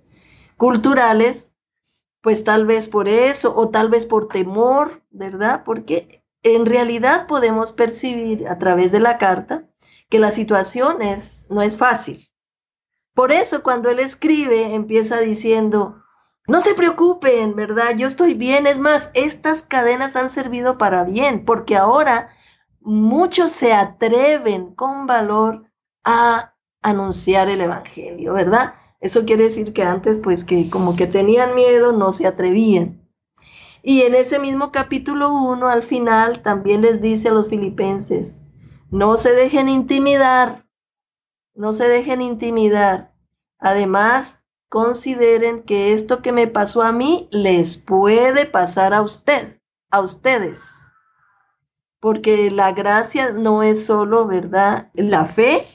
culturales, 0.56 1.52
pues 2.20 2.44
tal 2.44 2.66
vez 2.66 2.88
por 2.88 3.08
eso 3.08 3.54
o 3.56 3.70
tal 3.70 3.88
vez 3.88 4.06
por 4.06 4.28
temor, 4.28 5.02
¿verdad? 5.10 5.62
Porque 5.64 6.24
en 6.42 6.66
realidad 6.66 7.26
podemos 7.26 7.72
percibir 7.72 8.48
a 8.48 8.58
través 8.58 8.92
de 8.92 9.00
la 9.00 9.18
carta 9.18 9.68
que 10.08 10.18
la 10.18 10.30
situación 10.30 11.00
es, 11.02 11.46
no 11.48 11.62
es 11.62 11.76
fácil. 11.76 12.30
Por 13.14 13.32
eso 13.32 13.62
cuando 13.62 13.90
él 13.90 14.00
escribe 14.00 14.74
empieza 14.74 15.20
diciendo, 15.20 16.02
no 16.46 16.60
se 16.60 16.74
preocupen, 16.74 17.54
¿verdad? 17.54 17.96
Yo 17.96 18.06
estoy 18.06 18.34
bien. 18.34 18.66
Es 18.66 18.78
más, 18.78 19.10
estas 19.14 19.62
cadenas 19.62 20.16
han 20.16 20.30
servido 20.30 20.78
para 20.78 21.04
bien, 21.04 21.44
porque 21.44 21.76
ahora 21.76 22.30
muchos 22.80 23.50
se 23.50 23.72
atreven 23.72 24.74
con 24.74 25.06
valor 25.06 25.70
a 26.04 26.54
anunciar 26.82 27.48
el 27.48 27.60
Evangelio, 27.60 28.32
¿verdad? 28.32 28.74
Eso 29.00 29.24
quiere 29.24 29.44
decir 29.44 29.72
que 29.72 29.82
antes, 29.82 30.20
pues 30.20 30.44
que 30.44 30.68
como 30.70 30.96
que 30.96 31.06
tenían 31.06 31.54
miedo, 31.54 31.92
no 31.92 32.12
se 32.12 32.26
atrevían. 32.26 33.00
Y 33.82 34.02
en 34.02 34.14
ese 34.14 34.38
mismo 34.38 34.72
capítulo 34.72 35.32
1, 35.32 35.68
al 35.68 35.82
final, 35.82 36.42
también 36.42 36.82
les 36.82 37.00
dice 37.00 37.28
a 37.28 37.32
los 37.32 37.48
filipenses, 37.48 38.36
no 38.90 39.16
se 39.16 39.32
dejen 39.32 39.68
intimidar, 39.68 40.66
no 41.54 41.72
se 41.72 41.88
dejen 41.88 42.20
intimidar. 42.20 43.14
Además, 43.58 44.39
consideren 44.70 45.64
que 45.64 45.92
esto 45.92 46.22
que 46.22 46.32
me 46.32 46.46
pasó 46.46 46.82
a 46.82 46.92
mí 46.92 47.28
les 47.32 47.76
puede 47.76 48.46
pasar 48.46 48.94
a 48.94 49.02
usted, 49.02 49.60
a 49.90 50.00
ustedes. 50.00 50.92
Porque 51.98 52.50
la 52.50 52.72
gracia 52.72 53.32
no 53.32 53.62
es 53.62 53.84
solo, 53.84 54.26
¿verdad? 54.26 54.88
La 54.94 55.26
fe, 55.26 55.66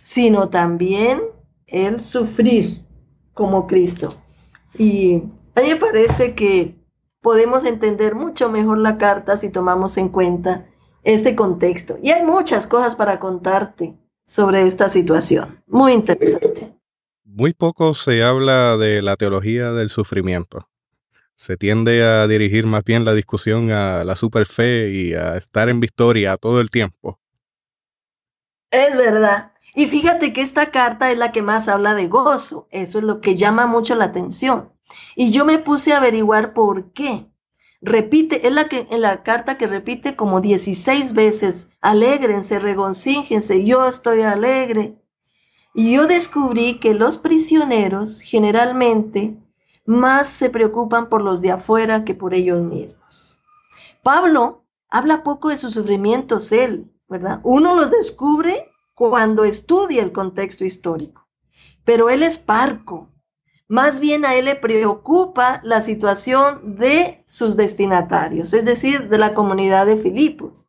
sino 0.00 0.48
también 0.48 1.20
el 1.66 2.00
sufrir 2.00 2.86
como 3.34 3.66
Cristo. 3.66 4.14
Y 4.78 5.24
a 5.54 5.60
mí 5.60 5.68
me 5.70 5.76
parece 5.76 6.34
que 6.34 6.76
podemos 7.20 7.64
entender 7.64 8.14
mucho 8.14 8.48
mejor 8.48 8.78
la 8.78 8.96
carta 8.96 9.36
si 9.36 9.50
tomamos 9.50 9.98
en 9.98 10.08
cuenta 10.08 10.66
este 11.02 11.34
contexto. 11.34 11.98
Y 12.00 12.12
hay 12.12 12.24
muchas 12.24 12.68
cosas 12.68 12.94
para 12.94 13.18
contarte 13.18 13.98
sobre 14.24 14.62
esta 14.62 14.88
situación. 14.88 15.62
Muy 15.66 15.92
interesante 15.92 16.75
muy 17.36 17.52
poco 17.52 17.92
se 17.92 18.22
habla 18.22 18.78
de 18.78 19.02
la 19.02 19.16
teología 19.16 19.72
del 19.72 19.90
sufrimiento. 19.90 20.70
Se 21.36 21.58
tiende 21.58 22.02
a 22.02 22.26
dirigir 22.26 22.64
más 22.64 22.82
bien 22.82 23.04
la 23.04 23.12
discusión 23.12 23.70
a 23.72 24.04
la 24.04 24.16
superfe 24.16 24.88
y 24.90 25.12
a 25.12 25.36
estar 25.36 25.68
en 25.68 25.78
victoria 25.78 26.38
todo 26.38 26.62
el 26.62 26.70
tiempo. 26.70 27.20
Es 28.70 28.96
verdad. 28.96 29.52
Y 29.74 29.86
fíjate 29.86 30.32
que 30.32 30.40
esta 30.40 30.70
carta 30.70 31.12
es 31.12 31.18
la 31.18 31.30
que 31.30 31.42
más 31.42 31.68
habla 31.68 31.94
de 31.94 32.08
gozo. 32.08 32.68
Eso 32.70 32.98
es 32.98 33.04
lo 33.04 33.20
que 33.20 33.36
llama 33.36 33.66
mucho 33.66 33.94
la 33.96 34.06
atención. 34.06 34.72
Y 35.14 35.30
yo 35.30 35.44
me 35.44 35.58
puse 35.58 35.92
a 35.92 35.98
averiguar 35.98 36.54
por 36.54 36.94
qué. 36.94 37.26
Repite, 37.82 38.46
es 38.46 38.52
la 38.54 38.68
que 38.68 38.86
en 38.90 39.02
la 39.02 39.22
carta 39.22 39.58
que 39.58 39.66
repite 39.66 40.16
como 40.16 40.40
16 40.40 41.12
veces, 41.12 41.68
alégrense, 41.82 42.58
regocíjense, 42.58 43.62
yo 43.62 43.86
estoy 43.86 44.22
alegre. 44.22 45.05
Y 45.78 45.92
yo 45.92 46.06
descubrí 46.06 46.78
que 46.78 46.94
los 46.94 47.18
prisioneros 47.18 48.22
generalmente 48.22 49.36
más 49.84 50.26
se 50.26 50.48
preocupan 50.48 51.10
por 51.10 51.20
los 51.20 51.42
de 51.42 51.50
afuera 51.50 52.02
que 52.02 52.14
por 52.14 52.32
ellos 52.32 52.62
mismos. 52.62 53.38
Pablo 54.02 54.64
habla 54.88 55.22
poco 55.22 55.50
de 55.50 55.58
sus 55.58 55.74
sufrimientos, 55.74 56.50
él, 56.50 56.90
¿verdad? 57.10 57.40
Uno 57.44 57.74
los 57.74 57.90
descubre 57.90 58.70
cuando 58.94 59.44
estudia 59.44 60.02
el 60.02 60.12
contexto 60.12 60.64
histórico, 60.64 61.28
pero 61.84 62.08
él 62.08 62.22
es 62.22 62.38
parco. 62.38 63.10
Más 63.68 64.00
bien 64.00 64.24
a 64.24 64.34
él 64.34 64.46
le 64.46 64.54
preocupa 64.54 65.60
la 65.62 65.82
situación 65.82 66.76
de 66.76 67.22
sus 67.28 67.54
destinatarios, 67.54 68.54
es 68.54 68.64
decir, 68.64 69.10
de 69.10 69.18
la 69.18 69.34
comunidad 69.34 69.84
de 69.84 69.98
Filipos. 69.98 70.64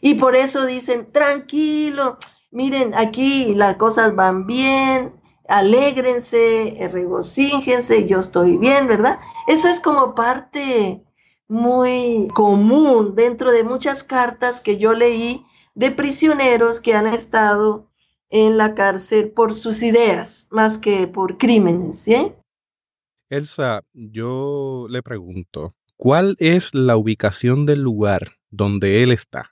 Y 0.00 0.14
por 0.14 0.34
eso 0.34 0.66
dicen, 0.66 1.06
tranquilo, 1.12 2.18
miren, 2.50 2.94
aquí 2.94 3.54
las 3.54 3.76
cosas 3.76 4.14
van 4.14 4.46
bien, 4.46 5.12
alégrense, 5.48 6.88
regocíjense, 6.92 8.06
yo 8.06 8.20
estoy 8.20 8.56
bien, 8.56 8.86
¿verdad? 8.86 9.18
Eso 9.48 9.68
es 9.68 9.80
como 9.80 10.14
parte 10.14 11.04
muy 11.48 12.28
común 12.34 13.14
dentro 13.16 13.50
de 13.50 13.64
muchas 13.64 14.04
cartas 14.04 14.60
que 14.60 14.78
yo 14.78 14.94
leí 14.94 15.44
de 15.74 15.90
prisioneros 15.90 16.80
que 16.80 16.94
han 16.94 17.06
estado 17.06 17.90
en 18.28 18.56
la 18.56 18.74
cárcel 18.74 19.32
por 19.32 19.54
sus 19.54 19.82
ideas 19.82 20.46
más 20.50 20.78
que 20.78 21.08
por 21.08 21.38
crímenes, 21.38 21.98
¿sí? 21.98 22.32
Elsa, 23.28 23.82
yo 23.92 24.86
le 24.88 25.02
pregunto, 25.02 25.74
¿cuál 25.96 26.36
es 26.38 26.74
la 26.74 26.96
ubicación 26.96 27.66
del 27.66 27.82
lugar 27.82 28.28
donde 28.50 29.02
él 29.02 29.10
está? 29.10 29.49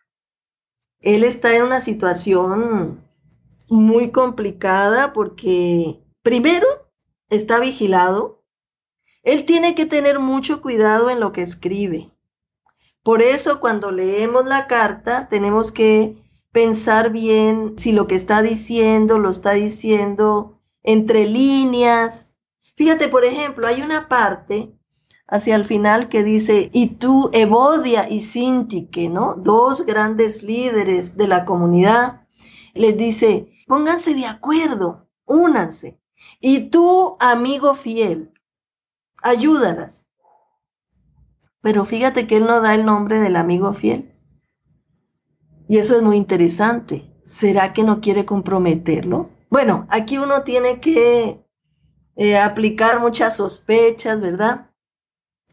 Él 1.00 1.24
está 1.24 1.54
en 1.54 1.62
una 1.62 1.80
situación 1.80 3.04
muy 3.68 4.10
complicada 4.10 5.12
porque 5.12 6.02
primero 6.22 6.66
está 7.28 7.60
vigilado. 7.60 8.44
Él 9.22 9.44
tiene 9.44 9.74
que 9.74 9.86
tener 9.86 10.18
mucho 10.18 10.62
cuidado 10.62 11.10
en 11.10 11.20
lo 11.20 11.32
que 11.32 11.42
escribe. 11.42 12.10
Por 13.02 13.22
eso 13.22 13.60
cuando 13.60 13.90
leemos 13.90 14.46
la 14.46 14.66
carta 14.66 15.28
tenemos 15.28 15.70
que 15.70 16.16
pensar 16.52 17.10
bien 17.10 17.78
si 17.78 17.92
lo 17.92 18.06
que 18.06 18.14
está 18.14 18.42
diciendo 18.42 19.18
lo 19.18 19.30
está 19.30 19.52
diciendo 19.52 20.60
entre 20.82 21.26
líneas. 21.26 22.36
Fíjate, 22.76 23.08
por 23.08 23.24
ejemplo, 23.24 23.66
hay 23.66 23.82
una 23.82 24.08
parte 24.08 24.77
hacia 25.28 25.54
el 25.54 25.66
final 25.66 26.08
que 26.08 26.24
dice, 26.24 26.70
y 26.72 26.94
tú, 26.96 27.30
Evodia 27.32 28.08
y 28.08 28.20
Sintique, 28.20 29.10
¿no? 29.10 29.34
Dos 29.34 29.84
grandes 29.84 30.42
líderes 30.42 31.16
de 31.16 31.28
la 31.28 31.44
comunidad, 31.44 32.22
les 32.74 32.96
dice, 32.96 33.52
pónganse 33.66 34.14
de 34.14 34.26
acuerdo, 34.26 35.06
únanse. 35.26 36.00
Y 36.40 36.70
tú, 36.70 37.16
amigo 37.20 37.74
fiel, 37.74 38.32
ayúdalas. 39.22 40.06
Pero 41.60 41.84
fíjate 41.84 42.26
que 42.26 42.38
él 42.38 42.46
no 42.46 42.60
da 42.62 42.74
el 42.74 42.86
nombre 42.86 43.20
del 43.20 43.36
amigo 43.36 43.72
fiel. 43.74 44.14
Y 45.68 45.76
eso 45.76 45.94
es 45.94 46.02
muy 46.02 46.16
interesante. 46.16 47.12
¿Será 47.26 47.74
que 47.74 47.82
no 47.82 48.00
quiere 48.00 48.24
comprometerlo? 48.24 49.28
Bueno, 49.50 49.86
aquí 49.90 50.16
uno 50.16 50.42
tiene 50.42 50.80
que 50.80 51.44
eh, 52.16 52.38
aplicar 52.38 53.00
muchas 53.00 53.36
sospechas, 53.36 54.20
¿verdad? 54.22 54.67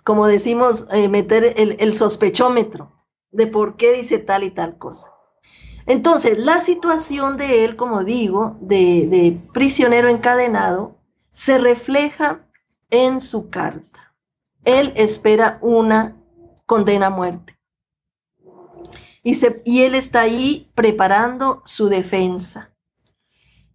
Como 0.05 0.27
decimos, 0.27 0.85
eh, 0.91 1.09
meter 1.09 1.55
el, 1.57 1.93
sospechómetro 1.95 2.93
de 3.31 3.47
por 3.47 3.75
qué 3.75 3.91
dice 3.91 4.19
tal 4.19 4.43
y 4.43 4.51
tal 4.51 4.77
cosa. 4.77 5.11
Entonces, 5.87 6.37
la 6.37 6.59
situación 6.59 7.37
de 7.37 7.65
él, 7.65 7.75
como 7.75 8.03
digo, 8.03 8.55
de, 8.61 9.07
de 9.07 9.41
prisionero 9.51 10.07
encadenado, 10.07 10.95
se 11.31 11.57
refleja 11.57 12.45
en 12.91 13.19
su 13.19 13.49
carta. 13.49 14.13
Él 14.63 14.93
espera 14.95 15.57
una 15.61 16.15
condena 16.67 17.07
a 17.07 17.09
muerte. 17.09 17.57
Y, 19.23 19.35
y 19.65 19.81
él 19.81 19.95
está 19.95 20.21
ahí 20.21 20.71
preparando 20.75 21.63
su 21.65 21.87
defensa 21.87 22.75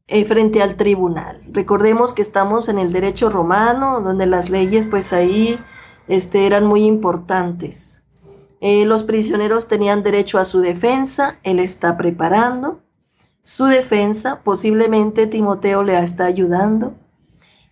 eh, 0.07 0.25
frente 0.27 0.63
al 0.63 0.77
tribunal. 0.77 1.43
Recordemos 1.51 2.13
que 2.13 2.23
estamos 2.23 2.69
en 2.69 2.79
el 2.79 2.93
derecho 2.93 3.31
romano, 3.31 4.01
donde 4.01 4.27
las 4.27 4.49
leyes 4.49 4.87
pues 4.87 5.13
ahí 5.13 5.59
este, 6.11 6.45
eran 6.45 6.67
muy 6.67 6.85
importantes. 6.85 8.02
Eh, 8.61 8.85
los 8.85 9.05
prisioneros 9.05 9.69
tenían 9.69 10.02
derecho 10.02 10.38
a 10.38 10.45
su 10.45 10.61
defensa, 10.61 11.38
él 11.43 11.59
está 11.59 11.97
preparando 11.97 12.83
su 13.43 13.64
defensa, 13.64 14.43
posiblemente 14.43 15.26
Timoteo 15.26 15.83
le 15.83 15.99
está 15.99 16.26
ayudando, 16.26 16.95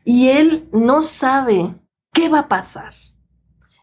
y 0.05 0.29
él 0.29 0.69
no 0.73 1.03
sabe 1.03 1.75
qué 2.13 2.29
va 2.29 2.41
a 2.41 2.49
pasar. 2.49 2.95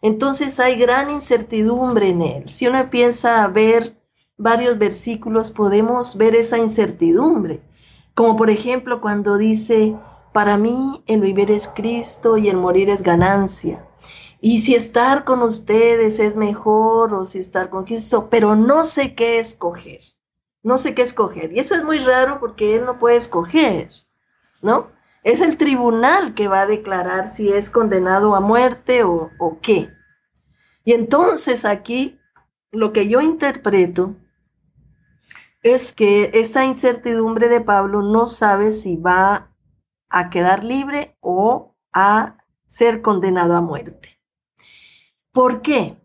Entonces 0.02 0.60
hay 0.60 0.76
gran 0.76 1.10
incertidumbre 1.10 2.10
en 2.10 2.22
él. 2.22 2.50
Si 2.50 2.68
uno 2.68 2.90
piensa 2.90 3.44
a 3.44 3.48
ver 3.48 3.98
varios 4.38 4.78
versículos, 4.78 5.52
podemos 5.52 6.18
ver 6.18 6.36
esa 6.36 6.58
incertidumbre. 6.58 7.62
Como 8.14 8.36
por 8.36 8.50
ejemplo 8.50 9.02
cuando 9.02 9.38
dice, 9.38 9.96
para 10.34 10.58
mí 10.58 11.04
el 11.08 11.22
vivir 11.22 11.52
es 11.52 11.68
Cristo 11.68 12.38
y 12.38 12.50
el 12.50 12.58
morir 12.58 12.90
es 12.90 13.04
ganancia. 13.04 13.88
Y 14.48 14.60
si 14.60 14.76
estar 14.76 15.24
con 15.24 15.42
ustedes 15.42 16.20
es 16.20 16.38
mejor 16.38 17.16
o 17.16 17.26
si 17.26 17.40
estar 17.40 17.72
con 17.72 17.84
Cristo, 17.84 18.30
pero 18.30 18.56
no 18.56 18.84
sé 18.84 19.16
qué 19.16 19.40
escoger. 19.40 20.02
No 20.62 20.78
sé 20.78 20.94
qué 20.94 21.02
escoger. 21.02 21.52
Y 21.52 21.58
eso 21.58 21.74
es 21.74 21.84
muy 21.84 21.98
raro 21.98 22.40
porque 22.40 22.76
él 22.76 22.86
no 22.86 23.00
puede 23.00 23.16
escoger, 23.16 23.90
¿no? 24.62 24.92
Es 25.24 25.42
el 25.42 25.58
tribunal 25.58 26.36
que 26.36 26.48
va 26.48 26.62
a 26.62 26.68
declarar 26.68 27.28
si 27.28 27.52
es 27.52 27.72
condenado 27.72 28.36
a 28.36 28.40
muerte 28.40 29.04
o, 29.04 29.32
o 29.40 29.60
qué. 29.62 29.90
Y 30.84 30.94
entonces 30.94 31.66
aquí 31.66 32.20
lo 32.70 32.94
que 32.94 33.08
yo 33.08 33.22
interpreto 33.22 34.16
es 35.64 35.92
que 35.92 36.30
esa 36.36 36.66
incertidumbre 36.66 37.50
de 37.50 37.62
Pablo 37.62 38.04
no 38.04 38.28
sabe 38.28 38.72
si 38.74 38.96
va 38.96 39.50
a 40.08 40.30
quedar 40.30 40.64
libre 40.64 41.18
o 41.20 41.76
a 41.92 42.38
ser 42.68 43.02
condenado 43.02 43.56
a 43.56 43.62
muerte. 43.62 44.15
¿Por 45.36 45.62
qué? 45.62 45.98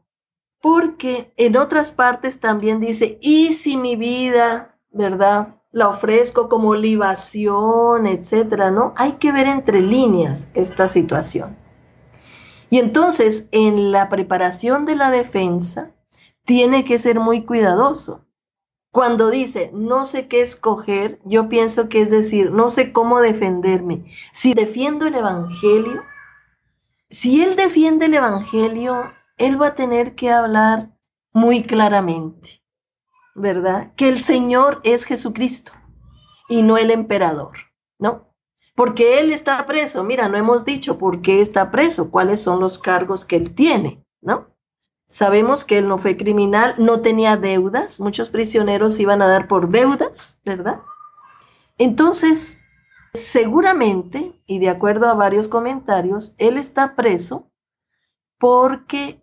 Porque 0.61 1.33
en 1.37 1.57
otras 1.57 1.93
partes 1.93 2.41
también 2.41 2.81
dice, 2.81 3.17
y 3.23 3.53
si 3.53 3.77
mi 3.77 3.95
vida, 3.95 4.77
¿verdad? 4.91 5.61
La 5.71 5.89
ofrezco 5.89 6.49
como 6.49 6.75
libación, 6.75 8.09
etcétera, 8.09 8.73
¿no? 8.73 8.93
Hay 8.97 9.13
que 9.13 9.31
ver 9.31 9.47
entre 9.47 9.83
líneas 9.83 10.49
esta 10.55 10.89
situación. 10.89 11.57
Y 12.71 12.81
entonces, 12.81 13.49
en 13.53 13.93
la 13.93 14.09
preparación 14.09 14.85
de 14.85 14.97
la 14.97 15.13
defensa, 15.13 15.93
tiene 16.45 16.85
que 16.85 16.99
ser 16.99 17.21
muy 17.21 17.45
cuidadoso. 17.45 18.27
Cuando 18.91 19.31
dice, 19.31 19.71
no 19.73 20.07
sé 20.07 20.27
qué 20.27 20.41
escoger, 20.43 21.21
yo 21.25 21.49
pienso 21.49 21.89
que 21.89 22.01
es 22.01 22.11
decir, 22.11 22.51
no 22.51 22.69
sé 22.69 22.93
cómo 22.93 23.21
defenderme. 23.21 24.07
Si 24.33 24.55
defiendo 24.55 25.07
el 25.07 25.15
Evangelio, 25.15 26.03
si 27.09 27.45
él 27.45 27.55
defiende 27.55 28.07
el 28.07 28.15
Evangelio, 28.15 29.13
él 29.41 29.61
va 29.61 29.69
a 29.69 29.75
tener 29.75 30.15
que 30.15 30.31
hablar 30.31 30.91
muy 31.33 31.63
claramente, 31.63 32.63
¿verdad? 33.35 33.93
Que 33.97 34.09
el 34.09 34.19
Señor 34.19 34.81
es 34.85 35.05
Jesucristo 35.05 35.73
y 36.49 36.63
no 36.63 36.77
el 36.77 36.91
emperador, 36.91 37.57
¿no? 37.99 38.35
Porque 38.77 39.19
él 39.19 39.33
está 39.33 39.65
preso. 39.67 40.05
Mira, 40.05 40.29
no 40.29 40.37
hemos 40.37 40.65
dicho 40.65 40.99
por 40.99 41.23
qué 41.23 41.41
está 41.41 41.71
preso, 41.71 42.11
cuáles 42.11 42.41
son 42.43 42.61
los 42.61 42.79
cargos 42.79 43.25
que 43.25 43.37
él 43.37 43.55
tiene, 43.55 44.05
¿no? 44.21 44.55
Sabemos 45.09 45.65
que 45.65 45.79
él 45.79 45.89
no 45.89 45.99
fue 45.99 46.17
criminal, 46.17 46.75
no 46.79 47.01
tenía 47.01 47.37
deudas, 47.37 47.99
muchos 47.99 48.29
prisioneros 48.29 49.01
iban 49.01 49.23
a 49.23 49.27
dar 49.27 49.49
por 49.49 49.71
deudas, 49.71 50.39
¿verdad? 50.45 50.83
Entonces, 51.79 52.61
seguramente, 53.15 54.41
y 54.47 54.59
de 54.59 54.69
acuerdo 54.69 55.09
a 55.09 55.15
varios 55.15 55.49
comentarios, 55.49 56.35
él 56.37 56.59
está 56.59 56.95
preso 56.95 57.51
porque 58.39 59.21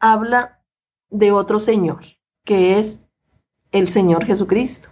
habla 0.00 0.62
de 1.10 1.32
otro 1.32 1.60
Señor, 1.60 2.04
que 2.44 2.78
es 2.78 3.06
el 3.72 3.88
Señor 3.88 4.24
Jesucristo. 4.24 4.88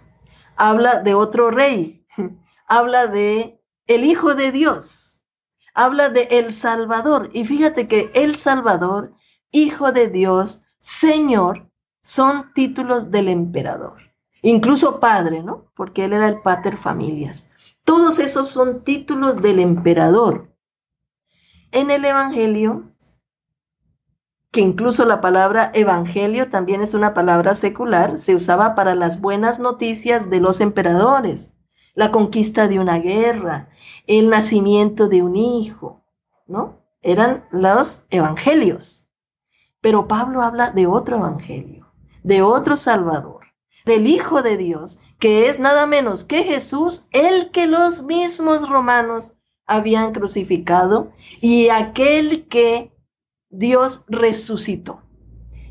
Habla 0.57 1.01
de 1.03 1.14
otro 1.14 1.51
rey, 1.51 2.07
habla 2.66 3.07
de 3.07 3.61
el 3.87 4.05
Hijo 4.05 4.35
de 4.35 4.53
Dios, 4.53 5.25
habla 5.75 6.09
de 6.09 6.29
el 6.31 6.53
Salvador. 6.53 7.29
Y 7.33 7.45
fíjate 7.45 7.88
que 7.88 8.11
el 8.14 8.37
Salvador, 8.37 9.14
Hijo 9.51 9.92
de 9.92 10.09
Dios, 10.09 10.64
Señor, 10.81 11.71
son 12.03 12.53
títulos 12.55 13.11
del 13.11 13.29
emperador. 13.29 14.07
Incluso 14.42 15.01
padre, 15.01 15.42
¿no? 15.42 15.71
Porque 15.75 16.05
él 16.05 16.12
era 16.12 16.29
el 16.29 16.40
pater 16.40 16.77
familias. 16.77 17.51
Todos 17.85 18.19
esos 18.19 18.49
son 18.49 18.85
títulos 18.85 19.42
del 19.42 19.59
emperador. 19.59 20.53
En 21.73 21.90
el 21.90 22.05
Evangelio 22.05 22.92
que 24.57 24.62
incluso 24.62 25.05
la 25.05 25.21
palabra 25.21 25.71
evangelio 25.75 26.49
también 26.49 26.81
es 26.83 26.95
una 26.95 27.12
palabra 27.12 27.55
secular, 27.55 28.19
se 28.19 28.35
usaba 28.35 28.75
para 28.75 28.95
las 28.95 29.21
buenas 29.21 29.61
noticias 29.61 30.31
de 30.31 30.40
los 30.40 30.62
emperadores, 30.62 31.53
la 31.95 32.11
conquista 32.11 32.66
de 32.66 32.79
una 32.79 32.99
guerra, 32.99 33.69
el 34.07 34.31
nacimiento 34.31 35.09
de 35.09 35.23
un 35.23 35.37
hijo, 35.37 36.07
¿no? 36.47 36.81
Eran 37.03 37.45
los 37.51 38.07
evangelios. 38.09 39.11
Pero 39.83 40.09
Pablo 40.09 40.40
habla 40.40 40.71
de 40.71 40.87
otro 40.87 41.19
evangelio, 41.19 41.92
de 42.23 42.40
otro 42.40 42.79
Salvador, 42.79 43.45
del 43.85 44.07
Hijo 44.07 44.40
de 44.40 44.57
Dios, 44.57 45.01
que 45.19 45.51
es 45.51 45.59
nada 45.59 45.85
menos 45.85 46.25
que 46.25 46.45
Jesús, 46.45 47.09
el 47.12 47.51
que 47.51 47.66
los 47.66 48.05
mismos 48.05 48.71
romanos 48.71 49.35
habían 49.66 50.12
crucificado 50.12 51.12
y 51.42 51.69
aquel 51.69 52.49
que 52.49 52.95
Dios 53.50 54.04
resucitó. 54.09 55.02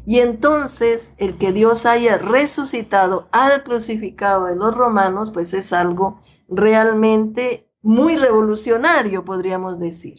Y 0.05 0.19
entonces 0.19 1.15
el 1.17 1.37
que 1.37 1.51
Dios 1.51 1.85
haya 1.85 2.17
resucitado 2.17 3.27
al 3.31 3.63
crucificado 3.63 4.45
de 4.45 4.55
los 4.55 4.75
romanos, 4.75 5.31
pues 5.31 5.53
es 5.53 5.73
algo 5.73 6.21
realmente 6.47 7.71
muy 7.81 8.15
revolucionario, 8.15 9.25
podríamos 9.25 9.79
decir. 9.79 10.17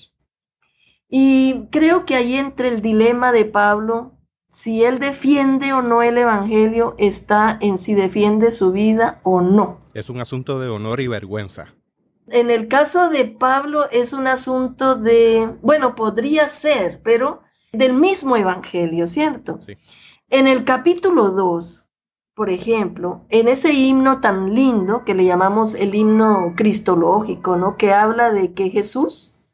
Y 1.09 1.69
creo 1.71 2.05
que 2.05 2.17
ahí 2.17 2.35
entre 2.35 2.69
el 2.69 2.83
dilema 2.83 3.31
de 3.31 3.45
Pablo, 3.45 4.19
si 4.51 4.85
él 4.85 4.99
defiende 4.99 5.73
o 5.73 5.83
no 5.83 6.03
el 6.03 6.19
Evangelio, 6.19 6.97
está 6.99 7.59
en 7.61 7.79
si 7.79 7.95
defiende 7.95 8.51
su 8.51 8.73
vida 8.73 9.21
o 9.23 9.41
no. 9.41 9.79
Es 9.95 10.11
un 10.11 10.21
asunto 10.21 10.59
de 10.59 10.69
honor 10.69 11.01
y 11.01 11.07
vergüenza. 11.07 11.67
En 12.29 12.51
el 12.51 12.67
caso 12.67 13.09
de 13.09 13.25
Pablo 13.25 13.89
es 13.93 14.13
un 14.13 14.27
asunto 14.27 14.97
de, 14.97 15.49
bueno, 15.63 15.95
podría 15.95 16.49
ser, 16.49 17.01
pero 17.05 17.43
del 17.77 17.95
mismo 17.95 18.37
Evangelio, 18.37 19.07
¿cierto? 19.07 19.61
Sí. 19.63 19.77
En 20.29 20.49
el 20.49 20.65
capítulo 20.65 21.31
2, 21.31 21.89
por 22.35 22.51
ejemplo, 22.51 23.25
en 23.31 23.49
ese 23.49 23.73
himno 23.73 24.21
tan 24.21 24.55
lindo 24.55 25.05
que 25.05 25.15
le 25.15 25.25
llamamos 25.25 25.75
el 25.75 25.95
himno 25.95 26.53
cristológico, 26.55 27.57
¿no? 27.57 27.77
Que 27.77 27.95
habla 27.95 28.31
de 28.31 28.53
que 28.53 28.69
Jesús, 28.69 29.49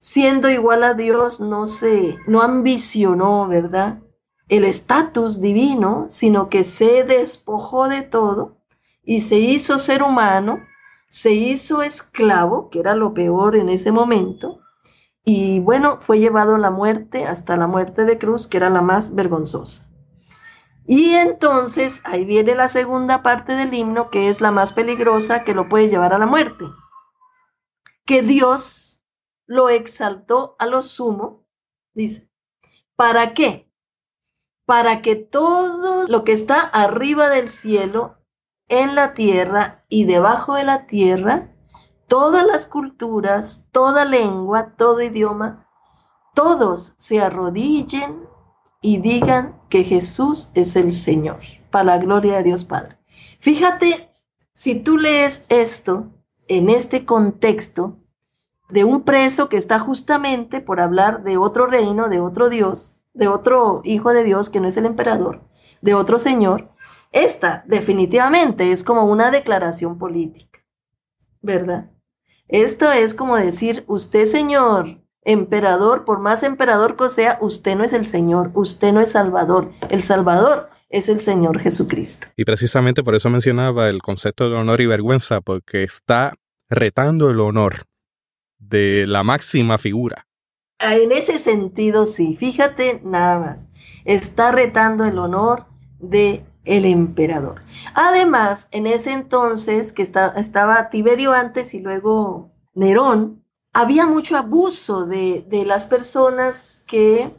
siendo 0.00 0.50
igual 0.50 0.84
a 0.84 0.94
Dios, 0.94 1.40
no 1.40 1.64
se, 1.64 2.18
no 2.26 2.42
ambicionó, 2.42 3.48
¿verdad? 3.48 4.00
El 4.48 4.64
estatus 4.64 5.40
divino, 5.40 6.06
sino 6.10 6.50
que 6.50 6.64
se 6.64 7.04
despojó 7.04 7.88
de 7.88 8.02
todo 8.02 8.58
y 9.02 9.22
se 9.22 9.38
hizo 9.38 9.78
ser 9.78 10.02
humano, 10.02 10.60
se 11.08 11.32
hizo 11.32 11.82
esclavo, 11.82 12.68
que 12.68 12.80
era 12.80 12.94
lo 12.94 13.14
peor 13.14 13.56
en 13.56 13.68
ese 13.70 13.92
momento, 13.92 14.60
y 15.24 15.60
bueno, 15.60 15.98
fue 16.00 16.18
llevado 16.18 16.54
a 16.54 16.58
la 16.58 16.70
muerte 16.70 17.26
hasta 17.26 17.56
la 17.56 17.66
muerte 17.66 18.04
de 18.04 18.18
cruz, 18.18 18.46
que 18.46 18.56
era 18.56 18.70
la 18.70 18.82
más 18.82 19.14
vergonzosa. 19.14 19.88
Y 20.86 21.10
entonces 21.14 22.00
ahí 22.04 22.24
viene 22.24 22.54
la 22.54 22.68
segunda 22.68 23.22
parte 23.22 23.54
del 23.54 23.72
himno, 23.74 24.10
que 24.10 24.28
es 24.28 24.40
la 24.40 24.50
más 24.50 24.72
peligrosa, 24.72 25.44
que 25.44 25.54
lo 25.54 25.68
puede 25.68 25.88
llevar 25.88 26.12
a 26.12 26.18
la 26.18 26.26
muerte. 26.26 26.64
Que 28.06 28.22
Dios 28.22 29.02
lo 29.46 29.68
exaltó 29.68 30.56
a 30.58 30.66
lo 30.66 30.82
sumo, 30.82 31.46
dice. 31.94 32.28
¿Para 32.96 33.34
qué? 33.34 33.70
Para 34.64 35.00
que 35.02 35.16
todo 35.16 36.08
lo 36.08 36.24
que 36.24 36.32
está 36.32 36.60
arriba 36.60 37.28
del 37.28 37.50
cielo, 37.50 38.18
en 38.68 38.94
la 38.94 39.14
tierra 39.14 39.84
y 39.88 40.04
debajo 40.04 40.54
de 40.54 40.64
la 40.64 40.86
tierra, 40.86 41.52
todas 42.10 42.44
las 42.44 42.66
culturas, 42.66 43.68
toda 43.70 44.04
lengua, 44.04 44.74
todo 44.76 45.00
idioma, 45.00 45.68
todos 46.34 46.96
se 46.98 47.20
arrodillen 47.20 48.28
y 48.82 48.98
digan 48.98 49.60
que 49.68 49.84
Jesús 49.84 50.50
es 50.54 50.74
el 50.74 50.92
Señor, 50.92 51.38
para 51.70 51.84
la 51.84 51.98
gloria 51.98 52.38
de 52.38 52.42
Dios 52.42 52.64
Padre. 52.64 52.98
Fíjate, 53.38 54.12
si 54.54 54.80
tú 54.80 54.98
lees 54.98 55.46
esto 55.50 56.10
en 56.48 56.68
este 56.68 57.06
contexto, 57.06 57.96
de 58.68 58.82
un 58.82 59.02
preso 59.02 59.48
que 59.48 59.56
está 59.56 59.78
justamente 59.78 60.60
por 60.60 60.80
hablar 60.80 61.22
de 61.22 61.36
otro 61.36 61.66
reino, 61.66 62.08
de 62.08 62.18
otro 62.18 62.48
Dios, 62.48 63.04
de 63.14 63.28
otro 63.28 63.82
hijo 63.84 64.12
de 64.12 64.24
Dios 64.24 64.50
que 64.50 64.58
no 64.58 64.66
es 64.66 64.76
el 64.76 64.86
emperador, 64.86 65.44
de 65.80 65.94
otro 65.94 66.18
señor, 66.18 66.72
esta 67.12 67.62
definitivamente 67.68 68.72
es 68.72 68.82
como 68.82 69.04
una 69.04 69.30
declaración 69.30 69.96
política, 69.96 70.58
¿verdad? 71.40 71.90
Esto 72.50 72.90
es 72.90 73.14
como 73.14 73.36
decir, 73.36 73.84
usted 73.86 74.26
señor 74.26 75.00
emperador, 75.22 76.04
por 76.04 76.18
más 76.18 76.42
emperador 76.42 76.96
que 76.96 77.08
sea, 77.08 77.38
usted 77.40 77.76
no 77.76 77.84
es 77.84 77.92
el 77.92 78.06
Señor, 78.06 78.50
usted 78.54 78.92
no 78.92 79.00
es 79.00 79.12
Salvador, 79.12 79.70
el 79.88 80.02
Salvador 80.02 80.68
es 80.88 81.08
el 81.08 81.20
Señor 81.20 81.60
Jesucristo. 81.60 82.26
Y 82.36 82.44
precisamente 82.44 83.04
por 83.04 83.14
eso 83.14 83.30
mencionaba 83.30 83.88
el 83.88 84.02
concepto 84.02 84.50
de 84.50 84.56
honor 84.56 84.80
y 84.80 84.86
vergüenza, 84.86 85.40
porque 85.40 85.84
está 85.84 86.34
retando 86.68 87.30
el 87.30 87.38
honor 87.38 87.84
de 88.58 89.06
la 89.06 89.22
máxima 89.22 89.78
figura. 89.78 90.26
En 90.80 91.12
ese 91.12 91.38
sentido, 91.38 92.04
sí, 92.04 92.36
fíjate 92.36 93.00
nada 93.04 93.38
más, 93.38 93.66
está 94.04 94.50
retando 94.50 95.04
el 95.04 95.18
honor 95.18 95.66
de 96.00 96.44
el 96.64 96.84
emperador. 96.84 97.62
Además, 97.94 98.68
en 98.70 98.86
ese 98.86 99.12
entonces 99.12 99.92
que 99.92 100.02
estaba 100.02 100.90
Tiberio 100.90 101.32
antes 101.32 101.74
y 101.74 101.80
luego 101.80 102.50
Nerón, 102.74 103.44
había 103.72 104.06
mucho 104.06 104.36
abuso 104.36 105.06
de, 105.06 105.44
las 105.66 105.86
personas 105.86 106.82
que, 106.86 107.30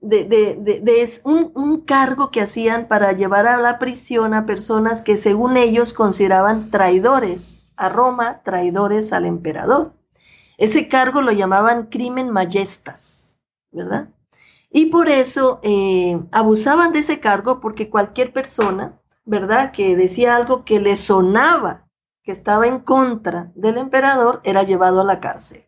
de, 0.00 0.24
de, 0.24 1.20
un, 1.24 1.52
un, 1.54 1.80
cargo 1.80 2.30
que 2.30 2.40
hacían 2.40 2.86
para 2.88 3.12
llevar 3.12 3.46
a 3.46 3.60
la 3.60 3.78
prisión 3.78 4.32
a 4.34 4.46
personas 4.46 5.02
que 5.02 5.16
según 5.16 5.56
ellos 5.56 5.92
consideraban 5.92 6.70
traidores 6.70 7.66
a 7.76 7.88
Roma, 7.88 8.42
traidores 8.44 9.12
al 9.12 9.24
emperador. 9.24 9.92
Ese 10.56 10.88
cargo 10.88 11.20
lo 11.20 11.32
llamaban 11.32 11.86
crimen 11.86 12.30
majestas, 12.30 13.40
¿verdad? 13.72 14.08
Y 14.76 14.86
por 14.86 15.08
eso 15.08 15.60
eh, 15.62 16.20
abusaban 16.32 16.92
de 16.92 16.98
ese 16.98 17.20
cargo 17.20 17.60
porque 17.60 17.88
cualquier 17.88 18.32
persona, 18.32 19.00
¿verdad? 19.24 19.70
Que 19.70 19.94
decía 19.94 20.34
algo 20.34 20.64
que 20.64 20.80
le 20.80 20.96
sonaba, 20.96 21.86
que 22.24 22.32
estaba 22.32 22.66
en 22.66 22.80
contra 22.80 23.52
del 23.54 23.78
emperador, 23.78 24.40
era 24.42 24.64
llevado 24.64 25.00
a 25.00 25.04
la 25.04 25.20
cárcel, 25.20 25.64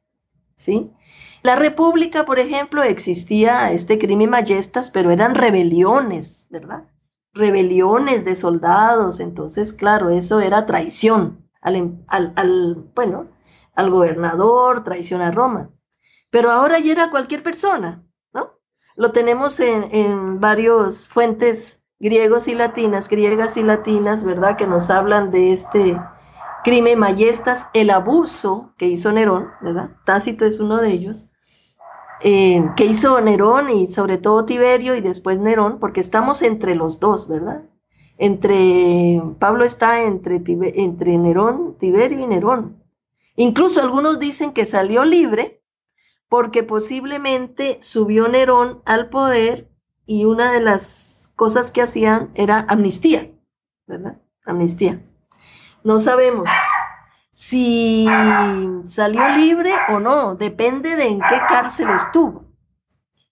¿sí? 0.56 0.90
La 1.44 1.54
república, 1.54 2.26
por 2.26 2.40
ejemplo, 2.40 2.82
existía 2.82 3.70
este 3.70 3.96
crimen 3.96 4.30
majestas, 4.30 4.90
pero 4.90 5.12
eran 5.12 5.36
rebeliones, 5.36 6.48
¿verdad? 6.50 6.88
Rebeliones 7.32 8.24
de 8.24 8.34
soldados, 8.34 9.20
entonces, 9.20 9.72
claro, 9.72 10.10
eso 10.10 10.40
era 10.40 10.66
traición 10.66 11.48
al, 11.60 11.76
em, 11.76 12.04
al, 12.08 12.90
bueno, 12.92 13.28
al 13.76 13.88
gobernador, 13.88 14.82
traición 14.82 15.20
a 15.22 15.30
Roma. 15.30 15.70
Pero 16.30 16.50
ahora 16.50 16.80
ya 16.80 16.90
era 16.90 17.10
cualquier 17.12 17.44
persona. 17.44 18.02
Lo 18.96 19.12
tenemos 19.12 19.60
en, 19.60 19.88
en 19.92 20.40
varios 20.40 21.08
fuentes 21.08 21.82
griegos 21.98 22.48
y 22.48 22.54
latinas, 22.54 23.08
griegas 23.08 23.56
y 23.56 23.62
latinas, 23.62 24.24
¿verdad? 24.24 24.56
Que 24.56 24.66
nos 24.66 24.90
hablan 24.90 25.30
de 25.30 25.52
este 25.52 25.98
crimen 26.66 26.98
mayestas, 26.98 27.68
el 27.74 27.90
abuso 27.90 28.74
que 28.76 28.88
hizo 28.88 29.12
Nerón, 29.12 29.50
¿verdad? 29.60 29.90
Tácito 30.04 30.44
es 30.44 30.58
uno 30.58 30.78
de 30.78 30.90
ellos, 30.90 31.30
eh, 32.22 32.68
que 32.76 32.86
hizo 32.86 33.20
Nerón 33.20 33.70
y 33.70 33.86
sobre 33.86 34.18
todo 34.18 34.46
Tiberio 34.46 34.96
y 34.96 35.00
después 35.00 35.38
Nerón, 35.38 35.78
porque 35.78 36.00
estamos 36.00 36.42
entre 36.42 36.74
los 36.74 36.98
dos, 36.98 37.28
¿verdad? 37.28 37.62
Entre, 38.18 39.22
Pablo 39.38 39.64
está 39.64 40.02
entre, 40.02 40.42
entre 40.46 41.18
Nerón, 41.18 41.76
Tiberio 41.78 42.18
y 42.18 42.26
Nerón. 42.26 42.82
Incluso 43.36 43.80
algunos 43.80 44.18
dicen 44.18 44.52
que 44.52 44.66
salió 44.66 45.04
libre 45.04 45.55
porque 46.28 46.62
posiblemente 46.62 47.78
subió 47.82 48.28
Nerón 48.28 48.82
al 48.84 49.08
poder 49.08 49.70
y 50.04 50.24
una 50.24 50.52
de 50.52 50.60
las 50.60 51.32
cosas 51.36 51.70
que 51.70 51.82
hacían 51.82 52.30
era 52.34 52.66
amnistía, 52.68 53.30
¿verdad? 53.86 54.20
Amnistía. 54.44 55.00
No 55.84 55.98
sabemos 55.98 56.48
si 57.36 58.06
salió 58.86 59.28
libre 59.36 59.70
o 59.90 60.00
no, 60.00 60.36
depende 60.36 60.96
de 60.96 61.08
en 61.08 61.20
qué 61.20 61.38
cárcel 61.46 61.90
estuvo. 61.90 62.46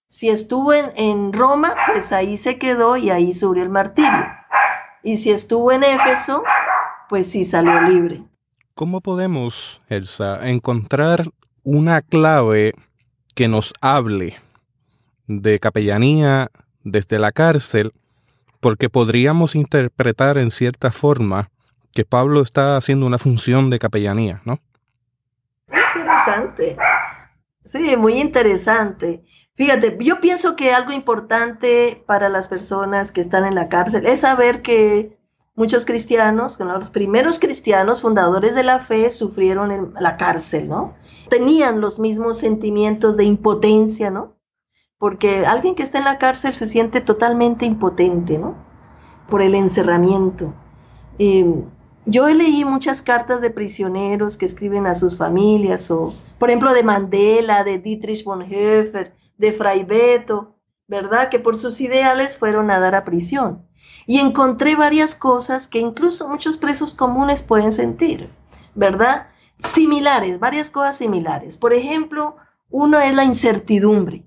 Si 0.09 0.29
estuvo 0.29 0.75
en, 0.75 1.33
Roma, 1.33 1.75
pues 1.87 2.13
ahí 2.13 2.37
se 2.37 2.59
quedó 2.59 2.99
y 2.99 3.09
ahí 3.09 3.33
subió 3.33 3.63
el 3.63 3.71
martirio. 3.71 4.27
Y 5.03 5.17
si 5.17 5.31
estuvo 5.31 5.73
en 5.73 5.85
Éfeso, 5.85 6.45
pues 7.09 7.31
sí 7.31 7.47
salió 7.47 7.81
libre. 7.81 8.23
¿Cómo 8.75 9.01
podemos, 9.01 9.81
Elsa, 9.89 10.49
encontrar 10.49 11.25
una 11.65 12.03
clave 12.03 12.75
que 13.35 13.49
nos 13.49 13.73
hable 13.81 14.37
de 15.27 15.59
capellanía 15.59 16.51
desde 16.83 17.19
la 17.19 17.33
cárcel? 17.33 17.93
Porque 18.61 18.89
podríamos 18.89 19.55
interpretar 19.55 20.39
en 20.39 20.51
cierta 20.51 20.93
forma 20.93 21.51
que 21.93 22.05
Pablo 22.05 22.43
está 22.43 22.77
haciendo 22.77 23.07
una 23.07 23.19
función 23.19 23.71
de 23.71 23.79
capellanía, 23.79 24.41
¿no? 24.45 24.59
Interesante. 25.69 26.77
Sí, 27.65 27.97
muy 27.97 28.21
interesante. 28.21 29.25
Fíjate, 29.55 29.97
yo 30.01 30.21
pienso 30.21 30.57
que 30.57 30.73
algo 30.73 30.93
importante 30.93 32.03
para 32.07 32.29
las 32.29 32.49
personas 32.49 33.13
que 33.13 33.21
están 33.21 33.45
en 33.45 33.55
la 33.55 33.69
cárcel 33.69 34.07
es 34.07 34.21
saber 34.21 34.63
que 34.63 35.17
muchos 35.55 35.85
cristianos, 35.85 36.59
los 36.59 36.91
primeros 36.91 37.39
cristianos 37.39 38.03
fundadores 38.03 38.55
de 38.57 38.65
la 38.65 38.81
fe, 38.81 39.11
sufrieron 39.11 39.71
en 39.71 39.95
la 39.99 40.17
cárcel, 40.17 40.69
¿no? 40.69 40.95
Tenían 41.29 41.81
los 41.81 41.99
mismos 41.99 42.39
sentimientos 42.39 43.17
de 43.17 43.25
impotencia, 43.25 44.11
¿no? 44.11 44.37
Porque 44.99 45.45
alguien 45.47 45.75
que 45.75 45.83
está 45.83 45.99
en 45.99 46.05
la 46.05 46.19
cárcel 46.19 46.55
se 46.55 46.67
siente 46.67 47.01
totalmente 47.01 47.67
impotente, 47.67 48.39
¿no? 48.39 48.55
Por 49.29 49.43
el 49.43 49.55
encerramiento. 49.55 50.53
yo 52.07 52.29
leí 52.29 52.65
muchas 52.65 53.03
cartas 53.03 53.41
de 53.41 53.51
prisioneros 53.51 54.37
que 54.37 54.47
escriben 54.47 54.87
a 54.87 54.95
sus 54.95 55.17
familias, 55.17 55.91
o 55.91 56.15
por 56.39 56.51
ejemplo 56.51 56.75
de 56.75 56.83
Mandela, 56.83 57.65
de 57.65 57.79
Dietrich 57.79 58.25
Bonhoeffer, 58.25 59.15
de 59.39 59.53
Fray 59.53 59.85
Beto, 59.85 60.57
¿verdad? 60.87 61.31
Que 61.31 61.39
por 61.39 61.57
sus 61.57 61.81
ideales 61.81 62.37
fueron 62.37 62.71
a 62.71 62.79
dar 62.81 62.95
a 62.95 63.05
prisión 63.05 63.67
y 64.07 64.19
encontré 64.21 64.77
varias 64.77 65.15
cosas 65.15 65.69
que 65.69 65.79
incluso 65.79 66.29
muchos 66.29 66.57
presos 66.57 66.95
comunes 66.95 67.43
pueden 67.43 67.73
sentir, 67.73 68.29
¿verdad? 68.75 69.29
Similares, 69.67 70.39
varias 70.39 70.71
cosas 70.71 70.97
similares. 70.97 71.57
Por 71.57 71.73
ejemplo, 71.73 72.37
uno 72.71 72.99
es 73.01 73.15
la 73.15 73.25
incertidumbre. 73.25 74.25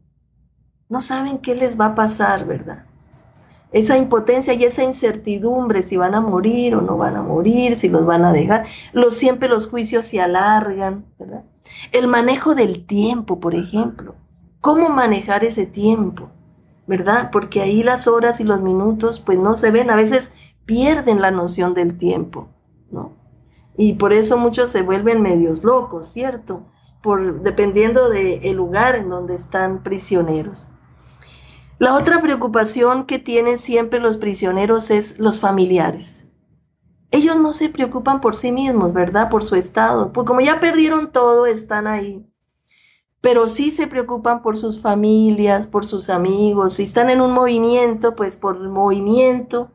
No 0.89 1.01
saben 1.01 1.37
qué 1.39 1.55
les 1.55 1.79
va 1.79 1.87
a 1.87 1.95
pasar, 1.95 2.45
¿verdad? 2.45 2.85
Esa 3.71 3.97
impotencia 3.97 4.53
y 4.53 4.63
esa 4.63 4.83
incertidumbre, 4.83 5.83
si 5.83 5.97
van 5.97 6.15
a 6.15 6.21
morir 6.21 6.75
o 6.75 6.81
no 6.81 6.97
van 6.97 7.17
a 7.17 7.21
morir, 7.21 7.75
si 7.75 7.89
los 7.89 8.05
van 8.05 8.23
a 8.23 8.31
dejar. 8.31 8.65
Los, 8.93 9.15
siempre 9.15 9.49
los 9.49 9.67
juicios 9.67 10.05
se 10.05 10.21
alargan, 10.21 11.05
¿verdad? 11.19 11.43
El 11.91 12.07
manejo 12.07 12.55
del 12.55 12.85
tiempo, 12.85 13.39
por 13.39 13.55
ejemplo. 13.55 14.15
¿Cómo 14.61 14.89
manejar 14.89 15.43
ese 15.43 15.65
tiempo? 15.65 16.29
¿verdad? 16.87 17.29
Porque 17.31 17.61
ahí 17.61 17.83
las 17.83 18.07
horas 18.07 18.39
y 18.39 18.45
los 18.45 18.61
minutos 18.61 19.19
pues 19.19 19.37
no 19.37 19.55
se 19.55 19.71
ven, 19.71 19.91
a 19.91 19.95
veces 19.95 20.33
pierden 20.65 21.21
la 21.21 21.31
noción 21.31 21.73
del 21.73 21.97
tiempo, 21.97 22.47
¿no? 22.89 23.16
Y 23.77 23.93
por 23.93 24.11
eso 24.11 24.37
muchos 24.37 24.69
se 24.69 24.81
vuelven 24.81 25.21
medios 25.21 25.63
locos, 25.63 26.07
¿cierto? 26.07 26.63
Por, 27.01 27.41
dependiendo 27.41 28.09
del 28.09 28.55
lugar 28.55 28.95
en 28.95 29.07
donde 29.07 29.35
están 29.35 29.83
prisioneros. 29.83 30.69
La 31.79 31.95
otra 31.95 32.19
preocupación 32.19 33.05
que 33.05 33.19
tienen 33.19 33.57
siempre 33.57 33.99
los 33.99 34.17
prisioneros 34.17 34.89
es 34.89 35.19
los 35.19 35.39
familiares. 35.39 36.25
Ellos 37.11 37.37
no 37.37 37.53
se 37.53 37.69
preocupan 37.69 38.19
por 38.19 38.35
sí 38.35 38.51
mismos, 38.51 38.93
¿verdad? 38.93 39.29
Por 39.29 39.43
su 39.43 39.55
estado. 39.55 40.11
Porque 40.11 40.27
como 40.27 40.41
ya 40.41 40.59
perdieron 40.59 41.11
todo, 41.11 41.45
están 41.45 41.85
ahí 41.85 42.27
pero 43.21 43.49
sí 43.49 43.71
se 43.71 43.87
preocupan 43.87 44.41
por 44.41 44.57
sus 44.57 44.79
familias, 44.79 45.65
por 45.65 45.85
sus 45.85 46.09
amigos, 46.09 46.73
si 46.73 46.83
están 46.83 47.09
en 47.09 47.21
un 47.21 47.33
movimiento, 47.33 48.15
pues 48.15 48.37
por 48.37 48.57
el 48.57 48.69
movimiento, 48.69 49.71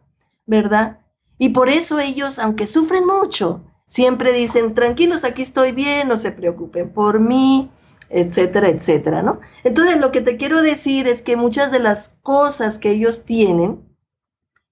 ¿verdad? 0.46 1.00
Y 1.38 1.50
por 1.50 1.68
eso 1.68 1.98
ellos, 1.98 2.38
aunque 2.38 2.66
sufren 2.66 3.04
mucho, 3.06 3.62
siempre 3.92 4.32
dicen, 4.32 4.74
tranquilos, 4.74 5.22
aquí 5.22 5.42
estoy 5.42 5.72
bien, 5.72 6.08
no 6.08 6.16
se 6.16 6.32
preocupen 6.32 6.90
por 6.94 7.20
mí, 7.20 7.70
etcétera, 8.08 8.70
etcétera, 8.70 9.20
¿no? 9.20 9.40
Entonces 9.64 10.00
lo 10.00 10.10
que 10.10 10.22
te 10.22 10.38
quiero 10.38 10.62
decir 10.62 11.06
es 11.06 11.20
que 11.20 11.36
muchas 11.36 11.70
de 11.70 11.78
las 11.78 12.18
cosas 12.22 12.78
que 12.78 12.90
ellos 12.90 13.26
tienen, 13.26 13.86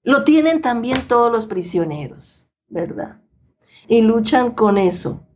lo 0.02 0.24
tienen 0.24 0.62
también 0.62 1.06
todos 1.06 1.30
los 1.30 1.44
prisioneros, 1.44 2.50
¿verdad? 2.68 3.20
Y 3.88 4.00
luchan 4.00 4.52
con 4.52 4.78
eso. 4.78 5.26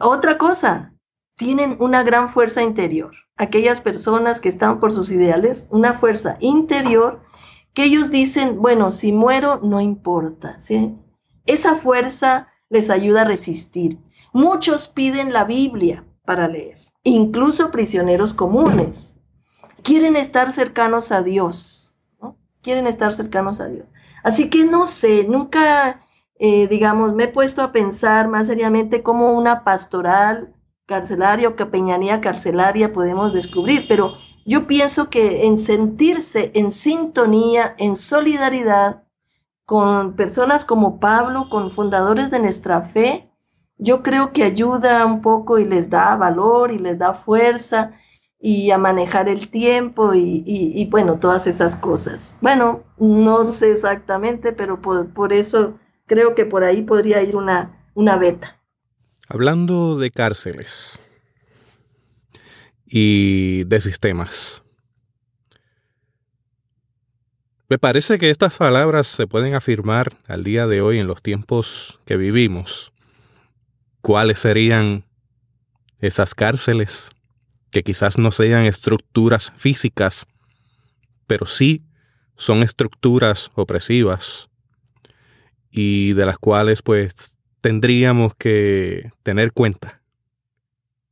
Otra 0.00 0.38
cosa, 0.38 0.94
tienen 1.36 1.76
una 1.80 2.04
gran 2.04 2.30
fuerza 2.30 2.62
interior. 2.62 3.12
Aquellas 3.36 3.82
personas 3.82 4.40
que 4.40 4.48
están 4.48 4.80
por 4.80 4.90
sus 4.90 5.10
ideales, 5.10 5.68
una 5.70 5.98
fuerza 5.98 6.38
interior 6.40 7.20
que 7.74 7.84
ellos 7.84 8.10
dicen, 8.10 8.58
bueno, 8.58 8.90
si 8.90 9.12
muero, 9.12 9.60
no 9.62 9.82
importa. 9.82 10.58
¿sí? 10.58 10.96
Esa 11.44 11.74
fuerza 11.74 12.48
les 12.70 12.90
ayuda 12.90 13.22
a 13.22 13.24
resistir. 13.24 13.98
Muchos 14.32 14.88
piden 14.88 15.32
la 15.32 15.44
Biblia 15.44 16.04
para 16.24 16.48
leer, 16.48 16.76
incluso 17.02 17.70
prisioneros 17.70 18.34
comunes. 18.34 19.14
Quieren 19.82 20.16
estar 20.16 20.52
cercanos 20.52 21.12
a 21.12 21.22
Dios. 21.22 21.96
Quieren 22.62 22.86
estar 22.86 23.14
cercanos 23.14 23.60
a 23.60 23.68
Dios. 23.68 23.86
Así 24.22 24.50
que 24.50 24.64
no 24.64 24.86
sé, 24.86 25.24
nunca, 25.28 26.04
eh, 26.38 26.66
digamos, 26.66 27.14
me 27.14 27.24
he 27.24 27.28
puesto 27.28 27.62
a 27.62 27.72
pensar 27.72 28.28
más 28.28 28.48
seriamente 28.48 29.02
cómo 29.02 29.32
una 29.32 29.64
pastoral 29.64 30.54
carcelaria 30.86 31.48
o 31.48 31.56
capeñanía 31.56 32.20
carcelaria 32.20 32.92
podemos 32.92 33.32
descubrir, 33.32 33.86
pero 33.88 34.14
yo 34.44 34.66
pienso 34.66 35.10
que 35.10 35.46
en 35.46 35.58
sentirse 35.58 36.50
en 36.54 36.72
sintonía, 36.72 37.74
en 37.78 37.94
solidaridad 37.94 39.02
con 39.68 40.14
personas 40.14 40.64
como 40.64 40.98
Pablo, 40.98 41.50
con 41.50 41.70
fundadores 41.70 42.30
de 42.30 42.38
nuestra 42.38 42.80
fe, 42.80 43.28
yo 43.76 44.02
creo 44.02 44.32
que 44.32 44.42
ayuda 44.42 45.04
un 45.04 45.20
poco 45.20 45.58
y 45.58 45.66
les 45.66 45.90
da 45.90 46.16
valor 46.16 46.72
y 46.72 46.78
les 46.78 46.98
da 46.98 47.12
fuerza 47.12 47.92
y 48.40 48.70
a 48.70 48.78
manejar 48.78 49.28
el 49.28 49.50
tiempo 49.50 50.14
y, 50.14 50.88
bueno, 50.90 51.18
todas 51.18 51.46
esas 51.46 51.76
cosas. 51.76 52.38
Bueno, 52.40 52.82
no 52.96 53.44
sé 53.44 53.70
exactamente, 53.72 54.54
pero 54.54 54.80
por, 54.80 55.34
eso 55.34 55.78
creo 56.06 56.34
que 56.34 56.46
por 56.46 56.64
ahí 56.64 56.80
podría 56.80 57.22
ir 57.22 57.36
una, 57.36 57.90
una 57.92 58.16
beta. 58.16 58.58
Hablando 59.28 59.98
de 59.98 60.10
cárceles 60.10 60.98
y 62.86 63.64
de 63.64 63.80
sistemas, 63.80 64.62
me 67.68 67.78
parece 67.78 68.18
que 68.18 68.30
estas 68.30 68.56
palabras 68.56 69.06
se 69.06 69.26
pueden 69.26 69.54
afirmar 69.54 70.14
al 70.26 70.42
día 70.42 70.66
de 70.66 70.80
hoy 70.80 70.98
en 70.98 71.06
los 71.06 71.20
tiempos 71.20 72.00
que 72.06 72.16
vivimos. 72.16 72.92
¿Cuáles 74.00 74.38
serían 74.38 75.04
esas 76.00 76.34
cárceles? 76.34 77.10
Que 77.70 77.82
quizás 77.82 78.16
no 78.16 78.30
sean 78.30 78.64
estructuras 78.64 79.52
físicas, 79.56 80.26
pero 81.26 81.44
sí 81.44 81.84
son 82.36 82.62
estructuras 82.62 83.50
opresivas 83.54 84.48
y 85.70 86.14
de 86.14 86.24
las 86.24 86.38
cuales 86.38 86.80
pues 86.80 87.38
tendríamos 87.60 88.34
que 88.34 89.10
tener 89.22 89.52
cuenta. 89.52 89.97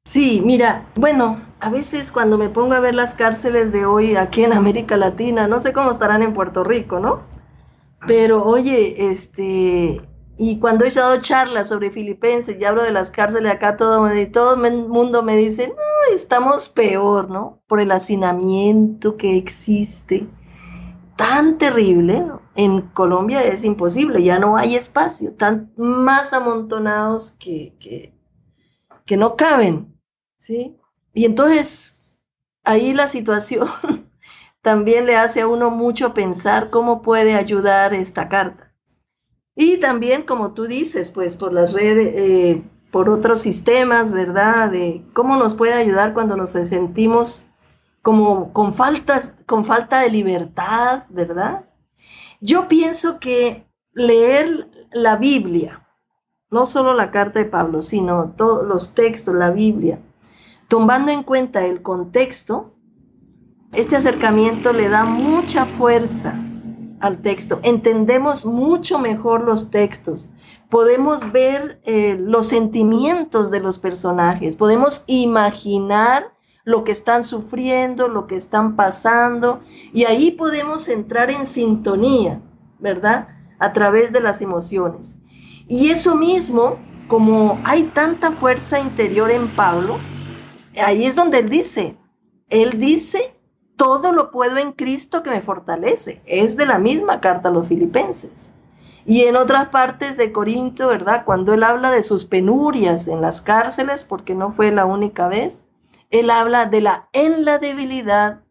Sí, 0.07 0.41
mira, 0.45 0.87
bueno, 0.95 1.41
a 1.59 1.69
veces 1.69 2.13
cuando 2.13 2.39
me 2.39 2.49
pongo 2.49 2.75
a 2.75 2.81
ver 2.81 2.95
las 2.95 3.13
cárceles 3.15 3.73
de 3.73 3.87
hoy 3.87 4.15
aquí 4.17 4.45
en 4.45 4.53
América 4.53 4.97
Latina, 4.97 5.49
no 5.49 5.59
sé 5.61 5.73
cómo 5.73 5.91
estarán 5.91 6.23
en 6.23 6.33
Puerto 6.33 6.63
Rico, 6.63 7.01
¿no? 7.01 7.25
Pero 8.07 8.45
oye, 8.45 9.11
este, 9.11 10.01
y 10.39 10.61
cuando 10.61 10.85
he 10.87 10.91
dado 10.93 11.21
charlas 11.21 11.69
sobre 11.69 11.91
Filipenses 11.91 12.59
y 12.61 12.65
hablo 12.65 12.85
de 12.85 12.93
las 12.93 13.11
cárceles 13.11 13.53
acá, 13.53 13.77
todo, 13.77 14.09
todo 14.33 14.65
el 14.65 14.89
mundo 14.89 15.23
me 15.25 15.37
dice, 15.37 15.69
no, 15.69 16.15
estamos 16.15 16.69
peor, 16.69 17.31
¿no? 17.31 17.63
Por 17.69 17.81
el 17.81 17.93
hacinamiento 17.93 19.17
que 19.17 19.37
existe. 19.39 20.29
Tan 21.17 21.59
terrible, 21.59 22.21
¿no? 22.23 22.43
En 22.57 22.83
Colombia 22.83 23.43
es 23.45 23.65
imposible, 23.65 24.23
ya 24.25 24.39
no 24.39 24.57
hay 24.57 24.77
espacio, 24.77 25.31
están 25.31 25.73
más 25.77 26.33
amontonados 26.35 27.33
que, 27.33 27.77
que, 27.81 28.15
que 29.07 29.17
no 29.17 29.37
caben. 29.37 29.96
¿Sí? 30.47 30.79
Y 31.13 31.25
entonces 31.25 32.23
ahí 32.63 32.95
la 32.95 33.09
situación 33.09 33.69
también 34.63 35.07
le 35.07 35.17
hace 35.17 35.41
a 35.41 35.49
uno 35.49 35.71
mucho 35.71 36.15
pensar 36.15 36.71
cómo 36.71 37.03
puede 37.03 37.35
ayudar 37.35 37.95
esta 37.95 38.29
carta. 38.29 38.73
Y 39.57 39.79
también, 39.79 40.23
como 40.23 40.53
tú 40.53 40.67
dices, 40.67 41.11
pues 41.11 41.37
por 41.37 41.53
las 41.53 41.73
redes, 41.73 42.13
eh, 42.17 42.63
por 42.93 43.09
otros 43.09 43.41
sistemas, 43.41 44.13
¿verdad? 44.13 44.71
De 44.71 45.03
cómo 45.15 45.37
nos 45.37 45.55
puede 45.55 45.73
ayudar 45.73 46.15
cuando 46.15 46.37
nos 46.37 46.51
sentimos 46.51 47.49
como 48.03 48.53
con, 48.53 48.73
faltas, 48.73 49.35
con 49.47 49.65
falta 49.65 50.01
de 50.01 50.11
libertad, 50.11 51.05
¿verdad? 51.09 51.65
Yo 52.41 52.69
pienso 52.69 53.19
que 53.19 53.67
leer 53.93 54.69
la 54.93 55.17
Biblia, 55.17 55.89
no 56.51 56.67
solo 56.67 56.95
la 56.95 57.11
carta 57.11 57.41
de 57.41 57.47
Pablo, 57.47 57.83
sino 57.83 58.35
todos 58.37 58.65
los 58.65 58.95
textos, 58.95 59.35
la 59.35 59.51
Biblia, 59.51 60.01
Tomando 60.69 61.13
en 61.13 61.23
cuenta 61.23 61.65
el 61.65 61.83
contexto, 61.83 62.73
este 63.73 63.95
acercamiento 63.95 64.73
le 64.73 64.89
da 64.89 65.05
mucha 65.05 65.65
fuerza 65.67 66.41
al 67.01 67.23
texto. 67.23 67.61
Entendemos 67.63 68.45
mucho 68.45 68.99
mejor 68.99 69.45
los 69.45 69.71
textos. 69.71 70.31
Podemos 70.69 71.31
ver 71.31 71.81
eh, 71.85 72.17
los 72.19 72.49
sentimientos 72.49 73.51
de 73.51 73.61
los 73.61 73.79
personajes. 73.79 74.57
Podemos 74.57 75.05
imaginar 75.07 76.33
lo 76.65 76.83
que 76.83 76.91
están 76.91 77.23
sufriendo, 77.23 78.09
lo 78.09 78.27
que 78.27 78.35
están 78.35 78.75
pasando. 78.75 79.61
Y 79.93 80.05
ahí 80.05 80.33
podemos 80.33 80.89
entrar 80.89 81.31
en 81.31 81.47
sintonía, 81.47 82.43
¿verdad? 82.81 83.29
A 83.61 83.73
través 83.73 84.13
de 84.13 84.21
las 84.21 84.41
emociones. 84.41 85.17
Y 85.69 85.91
eso 85.91 86.17
mismo, 86.17 86.79
como 87.07 87.61
hay 87.63 87.85
tanta 87.85 88.33
fuerza 88.33 88.81
interior 88.81 89.31
en 89.31 89.47
Pablo, 89.49 89.99
ahí 90.81 91.05
es 91.07 91.17
donde 91.17 91.39
él 91.39 91.49
dice, 91.49 91.97
él 92.49 92.79
dice, 92.79 93.37
todo 93.77 94.13
lo 94.13 94.31
puedo 94.31 94.57
en 94.57 94.73
Cristo 94.73 95.23
que 95.23 95.31
me 95.31 95.43
fortalece. 95.43 96.23
Es 96.27 96.57
de 96.57 96.67
la 96.67 96.79
misma 96.79 97.21
carta 97.21 97.49
a 97.49 97.53
los 97.53 97.69
filipenses. 97.69 98.53
Y 99.05 99.23
en 99.23 99.37
otras 99.37 99.69
partes 99.69 100.17
de 100.17 100.33
Corinto, 100.33 100.89
¿verdad? 100.89 101.25
Cuando 101.25 101.55
él 101.55 101.63
habla 101.63 101.93
de 101.93 102.03
sus 102.03 102.25
penurias 102.25 103.07
en 103.07 103.21
las 103.21 103.41
cárceles, 103.41 104.05
porque 104.05 104.35
no 104.35 104.51
fue 104.51 104.73
la 104.73 104.85
única 104.85 105.29
vez, 105.29 105.65
él 106.11 106.31
habla 106.31 106.67
de 106.67 106.81
la 106.81 107.09
en 107.13 107.45
la 107.45 107.59
debilidad. 107.59 108.43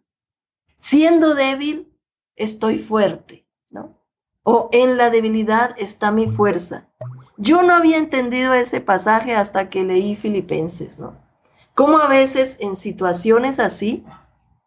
Siendo 0.78 1.36
débil, 1.36 1.94
estoy 2.36 2.80
fuerte, 2.80 3.48
¿no? 3.70 4.00
O 4.44 4.70
en 4.72 4.98
la 4.98 5.10
debilidad 5.10 5.76
está 5.78 6.12
mi 6.12 6.30
fuerza. 6.30 6.90
Yo 7.38 7.64
no 7.64 7.74
había 7.74 7.98
entendido 7.98 8.54
ese 8.54 8.80
pasaje 8.80 9.36
hasta 9.36 9.70
que 9.70 9.84
leí 9.84 10.16
Filipenses, 10.16 11.00
¿no? 11.00 11.25
Cómo 11.76 11.98
a 11.98 12.08
veces 12.08 12.58
en 12.62 12.78
situaciones 12.78 13.60
así, 13.60 14.06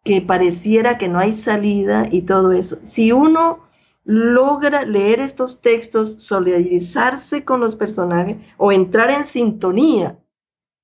que 0.03 0.21
pareciera 0.21 0.97
que 0.99 1.07
no 1.07 1.19
hay 1.19 1.33
salida 1.33 2.07
y 2.09 2.21
todo 2.21 2.51
eso, 2.51 2.77
si 2.83 3.11
uno 3.11 3.67
logra 4.05 4.85
leer 4.85 5.19
estos 5.19 5.61
textos, 5.61 6.15
solidarizarse 6.19 7.43
con 7.43 7.59
los 7.59 7.75
personajes 7.75 8.37
o 8.57 8.71
entrar 8.71 9.09
en 9.11 9.25
sintonía 9.25 10.19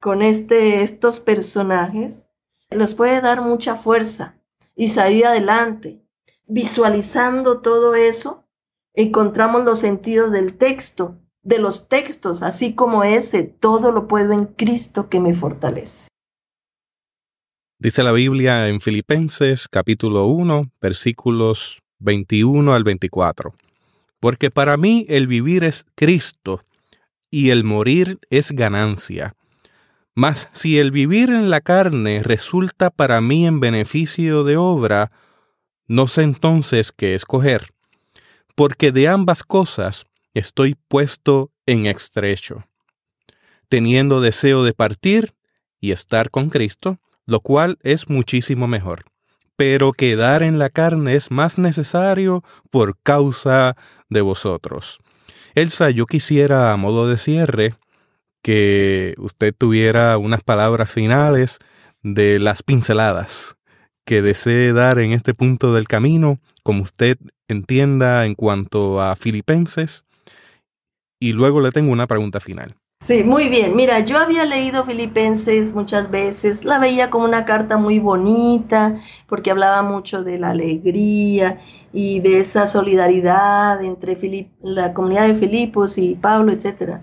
con 0.01 0.23
este, 0.23 0.81
estos 0.81 1.19
personajes, 1.19 2.27
los 2.71 2.95
puede 2.95 3.21
dar 3.21 3.41
mucha 3.41 3.75
fuerza 3.75 4.35
y 4.75 4.89
salir 4.89 5.27
adelante. 5.27 6.03
Visualizando 6.47 7.61
todo 7.61 7.95
eso, 7.95 8.47
encontramos 8.93 9.63
los 9.63 9.79
sentidos 9.79 10.31
del 10.31 10.57
texto, 10.57 11.19
de 11.43 11.59
los 11.59 11.87
textos, 11.87 12.41
así 12.41 12.73
como 12.73 13.03
ese, 13.03 13.43
todo 13.43 13.91
lo 13.91 14.07
puedo 14.07 14.33
en 14.33 14.45
Cristo 14.45 15.09
que 15.09 15.19
me 15.19 15.33
fortalece. 15.33 16.07
Dice 17.77 18.03
la 18.03 18.13
Biblia 18.13 18.69
en 18.69 18.79
Filipenses 18.79 19.67
capítulo 19.67 20.27
1, 20.27 20.61
versículos 20.79 21.81
21 21.99 22.73
al 22.73 22.85
24. 22.85 23.53
Porque 24.21 24.49
para 24.49 24.77
mí 24.77 25.05
el 25.09 25.27
vivir 25.27 25.65
es 25.65 25.85
Cristo 25.93 26.63
y 27.29 27.49
el 27.49 27.65
morir 27.65 28.17
es 28.29 28.51
ganancia. 28.51 29.35
Mas 30.13 30.47
si 30.53 30.79
el 30.79 30.91
vivir 30.91 31.29
en 31.31 31.49
la 31.49 31.59
carne 31.59 32.23
resulta 32.23 32.91
para 32.91 33.19
mí 33.19 33.45
en 33.45 33.59
beneficio 33.59 34.45
de 34.45 34.55
obra, 34.55 35.11
no 35.85 36.07
sé 36.07 36.23
entonces 36.23 36.93
qué 36.93 37.13
escoger, 37.13 37.73
porque 38.55 38.93
de 38.93 39.09
ambas 39.09 39.43
cosas 39.43 40.07
estoy 40.33 40.77
puesto 40.87 41.51
en 41.65 41.87
estrecho, 41.87 42.63
teniendo 43.67 44.21
deseo 44.21 44.63
de 44.63 44.71
partir 44.71 45.33
y 45.81 45.91
estar 45.91 46.31
con 46.31 46.49
Cristo, 46.49 46.99
lo 47.25 47.39
cual 47.39 47.77
es 47.81 48.09
muchísimo 48.09 48.67
mejor. 48.67 49.03
Pero 49.55 49.93
quedar 49.93 50.43
en 50.43 50.59
la 50.59 50.69
carne 50.69 51.15
es 51.15 51.31
más 51.31 51.57
necesario 51.57 52.43
por 52.69 52.97
causa 53.01 53.75
de 54.09 54.21
vosotros. 54.21 54.99
Elsa, 55.53 55.89
yo 55.89 56.05
quisiera, 56.05 56.73
a 56.73 56.77
modo 56.77 57.07
de 57.07 57.17
cierre, 57.17 57.75
que 58.43 59.15
usted 59.17 59.53
tuviera 59.57 60.17
unas 60.17 60.43
palabras 60.43 60.91
finales 60.91 61.59
de 62.03 62.39
las 62.39 62.61
pinceladas 62.61 63.55
que 64.05 64.21
desee 64.21 64.71
dar 64.71 64.99
en 64.99 65.11
este 65.11 65.33
punto 65.33 65.73
del 65.73 65.87
camino, 65.87 66.39
como 66.63 66.83
usted 66.83 67.17
entienda 67.47 68.25
en 68.25 68.35
cuanto 68.35 69.01
a 69.01 69.15
Filipenses. 69.15 70.05
Y 71.19 71.33
luego 71.33 71.59
le 71.59 71.71
tengo 71.71 71.91
una 71.91 72.07
pregunta 72.07 72.39
final. 72.39 72.75
Sí, 73.05 73.23
muy 73.23 73.49
bien. 73.49 73.75
Mira, 73.75 73.99
yo 73.99 74.17
había 74.17 74.45
leído 74.45 74.83
Filipenses 74.83 75.75
muchas 75.75 76.09
veces, 76.09 76.65
la 76.65 76.79
veía 76.79 77.11
como 77.11 77.25
una 77.25 77.45
carta 77.45 77.77
muy 77.77 77.99
bonita, 77.99 78.99
porque 79.27 79.51
hablaba 79.51 79.83
mucho 79.83 80.23
de 80.23 80.39
la 80.39 80.49
alegría 80.49 81.61
y 81.93 82.19
de 82.21 82.39
esa 82.39 82.65
solidaridad 82.65 83.83
entre 83.83 84.49
la 84.63 84.93
comunidad 84.95 85.27
de 85.27 85.35
Filipos 85.35 85.99
y 85.99 86.15
Pablo, 86.15 86.51
etc. 86.51 86.99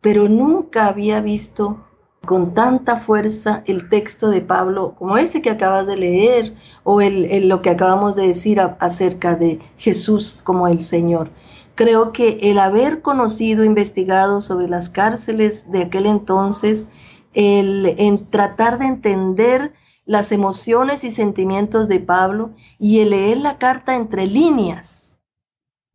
Pero 0.00 0.28
nunca 0.28 0.86
había 0.86 1.20
visto 1.20 1.86
con 2.24 2.54
tanta 2.54 3.00
fuerza 3.00 3.64
el 3.66 3.88
texto 3.88 4.30
de 4.30 4.42
Pablo 4.42 4.94
como 4.96 5.18
ese 5.18 5.42
que 5.42 5.50
acabas 5.50 5.88
de 5.88 5.96
leer 5.96 6.54
o 6.84 7.00
el, 7.00 7.48
lo 7.48 7.62
que 7.62 7.70
acabamos 7.70 8.14
de 8.14 8.28
decir 8.28 8.60
acerca 8.60 9.34
de 9.34 9.58
Jesús 9.76 10.40
como 10.44 10.68
el 10.68 10.84
Señor. 10.84 11.30
Creo 11.74 12.12
que 12.12 12.38
el 12.42 12.58
haber 12.58 13.02
conocido, 13.02 13.64
investigado 13.64 14.40
sobre 14.40 14.68
las 14.68 14.88
cárceles 14.88 15.70
de 15.70 15.82
aquel 15.82 16.06
entonces, 16.06 16.86
el 17.32 17.94
en 17.98 18.26
tratar 18.26 18.78
de 18.78 18.86
entender 18.86 19.72
las 20.04 20.32
emociones 20.32 21.04
y 21.04 21.10
sentimientos 21.10 21.88
de 21.88 22.00
Pablo 22.00 22.50
y 22.78 23.00
el 23.00 23.10
leer 23.10 23.38
la 23.38 23.58
carta 23.58 23.96
entre 23.96 24.26
líneas, 24.26 25.20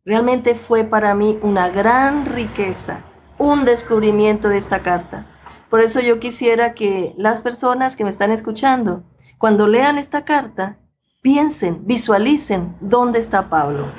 realmente 0.04 0.54
fue 0.54 0.84
para 0.84 1.14
mí 1.14 1.38
una 1.42 1.68
gran 1.68 2.26
riqueza, 2.26 3.04
un 3.38 3.64
descubrimiento 3.64 4.48
de 4.48 4.58
esta 4.58 4.82
carta 4.82 5.26
por 5.68 5.80
eso 5.80 6.00
yo 6.00 6.18
quisiera 6.18 6.72
que 6.72 7.14
las 7.18 7.42
personas 7.42 7.96
que 7.96 8.04
me 8.04 8.10
están 8.10 8.32
escuchando, 8.32 9.04
cuando 9.36 9.68
lean 9.68 9.98
esta 9.98 10.24
carta, 10.24 10.78
piensen, 11.20 11.86
visualicen 11.86 12.76
dónde 12.80 13.18
está 13.18 13.50
Pablo. 13.50 13.92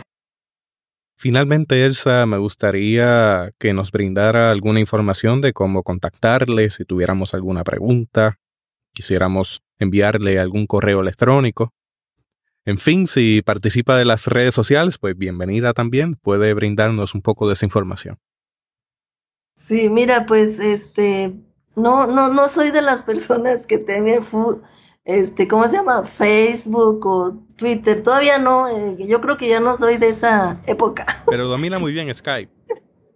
Finalmente, 1.22 1.84
Elsa, 1.84 2.26
me 2.26 2.38
gustaría 2.38 3.52
que 3.58 3.74
nos 3.74 3.92
brindara 3.92 4.52
alguna 4.52 4.80
información 4.80 5.42
de 5.42 5.52
cómo 5.52 5.84
contactarle 5.84 6.70
si 6.70 6.86
tuviéramos 6.86 7.34
alguna 7.34 7.66
pregunta, 7.66 8.40
quisiéramos 8.94 9.62
enviarle 9.80 10.40
algún 10.40 10.66
correo 10.66 11.02
electrónico. 11.02 11.74
En 12.64 12.78
fin, 12.78 13.06
si 13.06 13.42
participa 13.42 13.98
de 13.98 14.06
las 14.06 14.28
redes 14.28 14.54
sociales, 14.54 14.98
pues 14.98 15.18
bienvenida 15.18 15.74
también, 15.74 16.16
puede 16.16 16.54
brindarnos 16.54 17.14
un 17.14 17.22
poco 17.22 17.50
de 17.50 17.54
esa 17.56 17.66
información. 17.66 18.18
Sí, 19.56 19.90
mira, 19.90 20.26
pues 20.26 20.62
este, 20.62 21.34
no, 21.76 22.08
no, 22.08 22.34
no 22.34 22.48
soy 22.48 22.72
de 22.72 22.82
las 22.82 23.02
personas 23.02 23.68
que 23.68 23.78
tienen, 23.78 24.24
este, 25.10 25.48
¿cómo 25.48 25.68
se 25.68 25.78
llama? 25.78 26.04
Facebook 26.04 27.06
o 27.08 27.34
Twitter. 27.56 28.04
Todavía 28.04 28.38
no, 28.38 28.68
eh, 28.68 28.96
yo 29.08 29.20
creo 29.22 29.38
que 29.38 29.50
ya 29.50 29.60
no 29.60 29.76
soy 29.76 29.98
de 29.98 30.10
esa 30.10 30.62
época. 30.68 31.06
Pero 31.26 31.48
domina 31.48 31.80
muy 31.80 31.92
bien 31.92 32.14
Skype. 32.14 32.52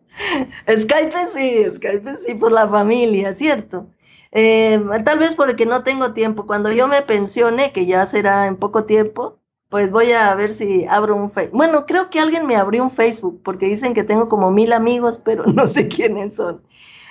Skype 0.75 1.27
sí, 1.27 1.63
Skype 1.71 2.17
sí, 2.17 2.33
por 2.33 2.51
la 2.51 2.67
familia, 2.67 3.31
¿cierto? 3.33 3.87
Eh, 4.31 4.83
tal 5.05 5.19
vez 5.19 5.35
porque 5.35 5.67
no 5.67 5.83
tengo 5.83 6.13
tiempo. 6.13 6.47
Cuando 6.47 6.71
yo 6.71 6.87
me 6.87 7.03
pensione, 7.03 7.71
que 7.71 7.85
ya 7.85 8.07
será 8.07 8.47
en 8.47 8.55
poco 8.55 8.85
tiempo, 8.85 9.37
pues 9.69 9.91
voy 9.91 10.13
a 10.13 10.33
ver 10.33 10.51
si 10.51 10.85
abro 10.85 11.15
un 11.15 11.29
Facebook. 11.29 11.57
Bueno, 11.57 11.85
creo 11.85 12.09
que 12.09 12.19
alguien 12.19 12.47
me 12.47 12.55
abrió 12.55 12.83
un 12.83 12.91
Facebook 12.91 13.41
porque 13.43 13.67
dicen 13.67 13.93
que 13.93 14.03
tengo 14.03 14.29
como 14.29 14.49
mil 14.49 14.73
amigos, 14.73 15.19
pero 15.23 15.45
no 15.45 15.67
sé 15.67 15.87
quiénes 15.87 16.37
son. 16.37 16.63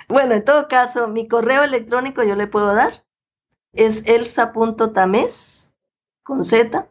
Bueno, 0.09 0.33
en 0.33 0.43
todo 0.43 0.67
caso, 0.67 1.07
mi 1.07 1.25
correo 1.25 1.63
electrónico 1.63 2.21
yo 2.23 2.35
le 2.35 2.47
puedo 2.47 2.75
dar. 2.75 3.02
Es 3.73 4.05
elsa.tames 4.05 5.71
con 6.23 6.43
z 6.43 6.87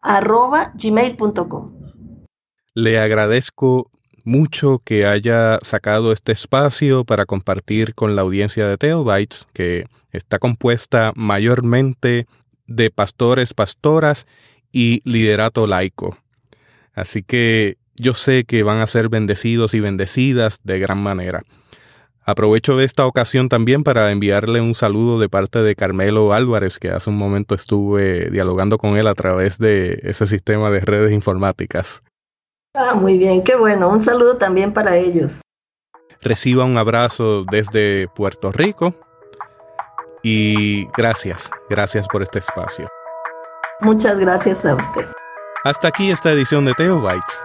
arroba 0.00 0.72
gmail.com. 0.74 1.66
Le 2.74 2.98
agradezco 2.98 3.90
mucho 4.24 4.80
que 4.82 5.06
haya 5.06 5.58
sacado 5.62 6.10
este 6.12 6.32
espacio 6.32 7.04
para 7.04 7.26
compartir 7.26 7.94
con 7.94 8.16
la 8.16 8.22
audiencia 8.22 8.66
de 8.66 8.78
Teobytes, 8.78 9.46
que 9.52 9.84
está 10.10 10.38
compuesta 10.38 11.12
mayormente 11.14 12.26
de 12.66 12.90
pastores, 12.90 13.52
pastoras 13.52 14.26
y 14.72 15.02
liderato 15.04 15.66
laico. 15.66 16.16
Así 16.94 17.22
que 17.22 17.76
yo 17.96 18.14
sé 18.14 18.44
que 18.44 18.62
van 18.62 18.80
a 18.80 18.86
ser 18.86 19.10
bendecidos 19.10 19.74
y 19.74 19.80
bendecidas 19.80 20.60
de 20.64 20.78
gran 20.78 21.02
manera. 21.02 21.42
Aprovecho 22.26 22.76
de 22.76 22.84
esta 22.84 23.06
ocasión 23.06 23.48
también 23.50 23.84
para 23.84 24.10
enviarle 24.10 24.60
un 24.62 24.74
saludo 24.74 25.18
de 25.18 25.28
parte 25.28 25.58
de 25.62 25.74
Carmelo 25.76 26.32
Álvarez, 26.32 26.78
que 26.78 26.90
hace 26.90 27.10
un 27.10 27.18
momento 27.18 27.54
estuve 27.54 28.30
dialogando 28.30 28.78
con 28.78 28.96
él 28.96 29.06
a 29.08 29.14
través 29.14 29.58
de 29.58 30.00
ese 30.04 30.26
sistema 30.26 30.70
de 30.70 30.80
redes 30.80 31.12
informáticas. 31.12 32.02
Ah, 32.74 32.94
muy 32.94 33.18
bien, 33.18 33.44
qué 33.44 33.56
bueno. 33.56 33.88
Un 33.90 34.00
saludo 34.00 34.36
también 34.36 34.72
para 34.72 34.96
ellos. 34.96 35.42
Reciba 36.22 36.64
un 36.64 36.78
abrazo 36.78 37.44
desde 37.44 38.08
Puerto 38.08 38.50
Rico 38.50 38.94
y 40.22 40.86
gracias, 40.96 41.50
gracias 41.68 42.08
por 42.08 42.22
este 42.22 42.38
espacio. 42.38 42.88
Muchas 43.80 44.18
gracias 44.18 44.64
a 44.64 44.74
usted. 44.74 45.06
Hasta 45.64 45.88
aquí 45.88 46.10
esta 46.10 46.32
edición 46.32 46.64
de 46.64 46.72
Teo 46.72 47.00
Bytes. 47.00 47.44